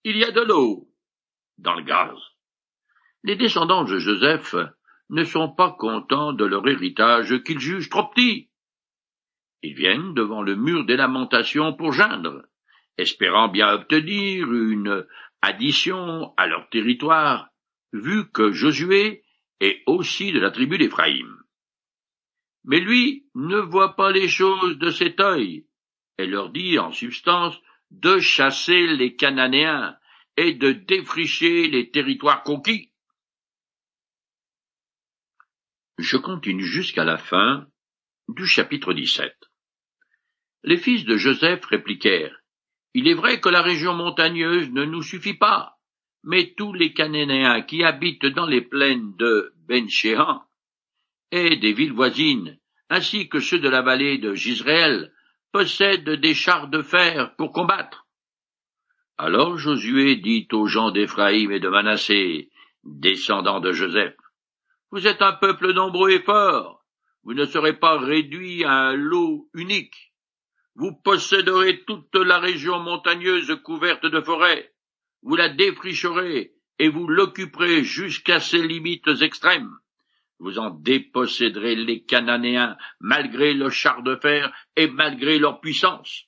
Il 0.05 0.17
y 0.17 0.25
a 0.25 0.33
de 0.33 0.41
l'eau 0.41 0.89
dans 1.59 1.75
le 1.75 1.83
gaz. 1.83 2.19
Les 3.25 3.37
descendants 3.37 3.85
de 3.85 3.99
Joseph 3.99 4.55
ne 5.11 5.25
sont 5.25 5.49
pas 5.49 5.73
contents 5.79 6.33
de 6.33 6.45
leur 6.45 6.67
héritage 6.69 7.43
qu'ils 7.43 7.61
jugent 7.61 7.89
trop 7.89 8.09
petit. 8.09 8.51
Ils 9.63 9.75
viennent 9.75 10.15
devant 10.15 10.43
le 10.43 10.55
mur 10.55 10.85
des 10.85 10.97
lamentations 10.97 11.73
pour 11.73 11.93
geindre, 11.93 12.45
espérant 12.97 13.49
bien 13.49 13.73
obtenir 13.73 14.53
une 14.53 15.07
addition 15.43 16.35
à 16.37 16.47
leur 16.47 16.69
territoire, 16.69 17.49
vu 17.93 18.31
que 18.31 18.53
Josué 18.53 19.25
est 19.61 19.83
aussi 19.87 20.33
de 20.33 20.41
la 20.41 20.51
tribu 20.51 20.79
d'Éphraïm. 20.79 21.35
Mais 22.65 22.81
lui 22.81 23.27
ne 23.35 23.59
voit 23.59 23.97
pas 23.97 24.13
les 24.13 24.29
choses 24.29 24.79
de 24.79 24.91
cet 24.91 25.21
œil, 25.21 25.67
et 26.19 26.27
leur 26.27 26.51
dit 26.51 26.79
en 26.79 26.93
substance 26.93 27.59
de 27.91 28.19
chasser 28.19 28.87
les 28.87 29.17
Cananéens 29.17 29.97
et 30.37 30.55
de 30.55 30.73
défricher 30.73 31.69
les 31.69 31.91
territoires 31.91 32.43
conquis. 32.43 32.88
Je 35.99 36.17
continue 36.17 36.65
jusqu'à 36.65 37.05
la 37.05 37.17
fin 37.17 37.67
du 38.29 38.47
chapitre 38.47 38.93
17. 38.93 39.35
Les 40.63 40.77
fils 40.77 41.05
de 41.05 41.17
Joseph 41.17 41.65
répliquèrent, 41.65 42.41
Il 42.95 43.09
est 43.09 43.15
vrai 43.15 43.41
que 43.41 43.49
la 43.49 43.63
région 43.63 43.95
montagneuse 43.95 44.71
ne 44.71 44.85
nous 44.85 45.03
suffit 45.03 45.35
pas, 45.35 45.77
mais 46.23 46.55
tous 46.57 46.73
les 46.73 46.93
Cananéens 46.93 47.63
qui 47.63 47.83
habitent 47.83 48.27
dans 48.27 48.47
les 48.47 48.61
plaines 48.61 49.17
de 49.17 49.53
Ben-Shéhan 49.67 50.41
et 51.33 51.57
des 51.57 51.73
villes 51.73 51.93
voisines, 51.93 52.61
ainsi 52.91 53.29
que 53.29 53.41
ceux 53.41 53.59
de 53.59 53.69
la 53.69 53.83
vallée 53.83 54.19
de 54.19 54.35
Gisraël, 54.35 55.13
possèdent 55.51 56.11
des 56.11 56.35
chars 56.35 56.69
de 56.69 56.83
fer 56.83 57.35
pour 57.35 57.51
combattre. 57.51 58.07
Alors 59.17 59.59
Josué 59.59 60.15
dit 60.15 60.47
aux 60.53 60.69
gens 60.69 60.93
d'Éphraïm 60.93 61.51
et 61.51 61.59
de 61.59 61.69
Manassé, 61.69 62.51
descendants 62.85 63.59
de 63.59 63.73
Joseph, 63.73 64.15
Vous 64.91 65.07
êtes 65.07 65.23
un 65.23 65.33
peuple 65.33 65.73
nombreux 65.73 66.11
et 66.11 66.23
fort, 66.23 66.85
vous 67.23 67.35
ne 67.35 67.45
serez 67.45 67.75
pas 67.75 67.99
réduits 67.99 68.65
à 68.65 68.73
un 68.73 68.95
lot 68.95 69.49
unique. 69.55 70.13
Vous 70.75 70.93
posséderez 71.05 71.85
toute 71.85 72.15
la 72.15 72.39
région 72.39 72.79
montagneuse 72.79 73.55
couverte 73.65 74.07
de 74.07 74.21
forêts, 74.21 74.73
vous 75.23 75.37
la 75.37 75.49
défricherez 75.49 76.55
et 76.79 76.89
vous 76.89 77.09
l'occuperez 77.09 77.83
jusqu'à 77.85 78.41
ses 78.41 78.67
limites 78.67 79.09
extrêmes 79.21 79.77
vous 80.39 80.59
en 80.59 80.71
déposséderez 80.71 81.75
les 81.75 82.05
Cananéens 82.05 82.77
malgré 83.01 83.55
le 83.55 83.71
char 83.71 84.03
de 84.03 84.17
fer 84.17 84.53
et 84.77 84.89
malgré 84.89 85.39
leur 85.39 85.61
puissance. 85.61 86.25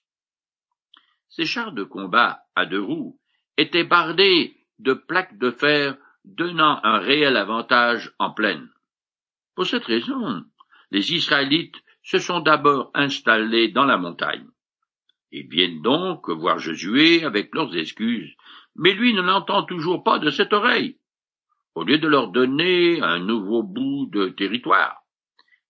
Ces 1.29 1.47
chars 1.47 1.73
de 1.73 1.85
combat 1.85 2.43
à 2.57 2.67
deux 2.67 2.83
roues 2.83 3.21
étaient 3.57 3.85
bardés 3.85 4.57
de 4.79 4.95
plaques 4.95 5.39
de 5.39 5.51
fer 5.51 5.97
donnant 6.25 6.81
un 6.83 6.99
réel 6.99 7.37
avantage 7.37 8.13
en 8.19 8.31
plaine. 8.31 8.69
Pour 9.55 9.67
cette 9.67 9.85
raison, 9.85 10.45
les 10.91 11.13
Israélites 11.13 11.77
se 12.03 12.19
sont 12.19 12.41
d'abord 12.41 12.91
installés 12.95 13.69
dans 13.69 13.85
la 13.85 13.97
montagne. 13.97 14.47
Ils 15.33 15.49
viennent 15.49 15.83
donc 15.83 16.29
voir 16.29 16.59
Josué 16.59 17.25
avec 17.25 17.55
leurs 17.55 17.77
excuses, 17.77 18.35
mais 18.75 18.93
lui 18.93 19.15
ne 19.15 19.23
l'entend 19.23 19.63
toujours 19.65 20.03
pas 20.03 20.19
de 20.19 20.31
cette 20.31 20.53
oreille 20.53 20.97
au 21.75 21.85
lieu 21.85 21.99
de 21.99 22.09
leur 22.09 22.29
donner 22.29 23.01
un 23.01 23.21
nouveau 23.21 23.63
bout 23.63 24.07
de 24.13 24.29
territoire. 24.29 25.03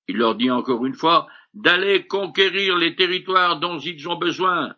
Il 0.09 0.17
leur 0.17 0.35
dit 0.35 0.51
encore 0.51 0.85
une 0.87 0.95
fois 0.95 1.29
d'aller 1.55 2.07
conquérir 2.07 2.77
les 2.77 2.97
territoires 2.97 3.61
dont 3.61 3.79
ils 3.79 4.09
ont 4.09 4.17
besoin. 4.17 4.75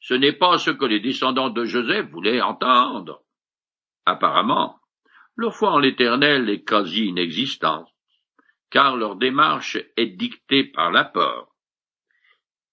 Ce 0.00 0.14
n'est 0.14 0.32
pas 0.32 0.58
ce 0.58 0.70
que 0.70 0.84
les 0.84 1.00
descendants 1.00 1.50
de 1.50 1.64
Joseph 1.64 2.10
voulaient 2.10 2.40
entendre. 2.40 3.22
Apparemment, 4.04 4.78
leur 5.36 5.54
foi 5.54 5.70
en 5.70 5.78
l'Éternel 5.78 6.48
est 6.48 6.64
quasi 6.64 7.06
inexistante, 7.06 7.88
car 8.70 8.96
leur 8.96 9.16
démarche 9.16 9.78
est 9.96 10.06
dictée 10.06 10.64
par 10.64 10.90
la 10.90 11.04
peur. 11.04 11.48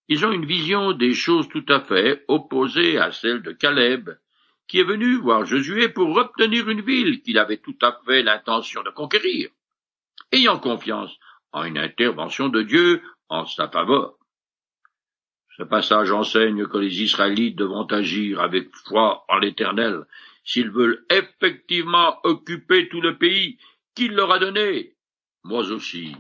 Ils 0.08 0.26
ont 0.26 0.32
une 0.32 0.45
vision 0.45 0.93
des 0.93 1.13
choses 1.13 1.47
tout 1.49 1.65
à 1.69 1.82
fait 1.82 2.23
opposée 2.28 2.97
à 2.97 3.12
celle 3.12 3.41
de 3.41 3.52
Caleb, 3.52 4.10
qui 4.67 4.80
est 4.80 4.84
venu 4.84 5.15
voir 5.15 5.45
Josué 5.45 5.89
pour 5.89 6.15
obtenir 6.15 6.69
une 6.69 6.82
ville 6.82 7.21
qu'il 7.21 7.38
avait 7.38 7.58
tout 7.58 7.78
à 7.82 7.99
fait 8.06 8.23
l'intention 8.23 8.82
de 8.84 8.89
conquérir, 8.89 9.49
ayant 10.32 10.60
confiance 10.60 11.17
en 11.52 11.63
une 11.65 11.78
intervention 11.78 12.49
de 12.49 12.62
Dieu 12.62 13.02
en 13.30 13.45
sa 13.45 13.67
faveur. 13.67 14.15
Ce 15.58 15.63
passage 15.63 16.12
enseigne 16.12 16.65
que 16.65 16.78
les 16.78 17.04
Israélites 17.04 17.56
devront 17.56 17.86
agir 17.86 18.41
avec 18.41 18.73
foi 18.76 19.23
en 19.30 19.38
l'Éternel 19.38 20.06
s'ils 20.43 20.69
veulent 20.69 21.06
effectivement 21.10 22.19
occuper 22.23 22.89
tout 22.89 23.01
le 23.01 23.17
pays 23.17 23.58
qu'il 23.95 24.13
leur 24.13 24.32
a 24.32 24.39
donné? 24.39 24.95
Moi 25.43 25.71
aussi, 25.71 26.15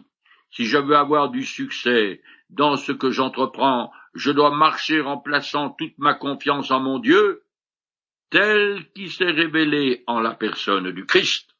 si 0.51 0.65
je 0.65 0.77
veux 0.77 0.95
avoir 0.95 1.29
du 1.29 1.43
succès 1.43 2.21
dans 2.49 2.77
ce 2.77 2.91
que 2.91 3.09
j'entreprends, 3.09 3.91
je 4.13 4.31
dois 4.31 4.55
marcher 4.55 5.01
en 5.01 5.17
plaçant 5.17 5.71
toute 5.71 5.97
ma 5.97 6.13
confiance 6.13 6.71
en 6.71 6.79
mon 6.79 6.99
Dieu 6.99 7.43
tel 8.29 8.91
qui 8.93 9.09
s'est 9.09 9.31
révélé 9.31 10.03
en 10.07 10.19
la 10.19 10.33
personne 10.33 10.91
du 10.91 11.05
Christ. 11.05 11.52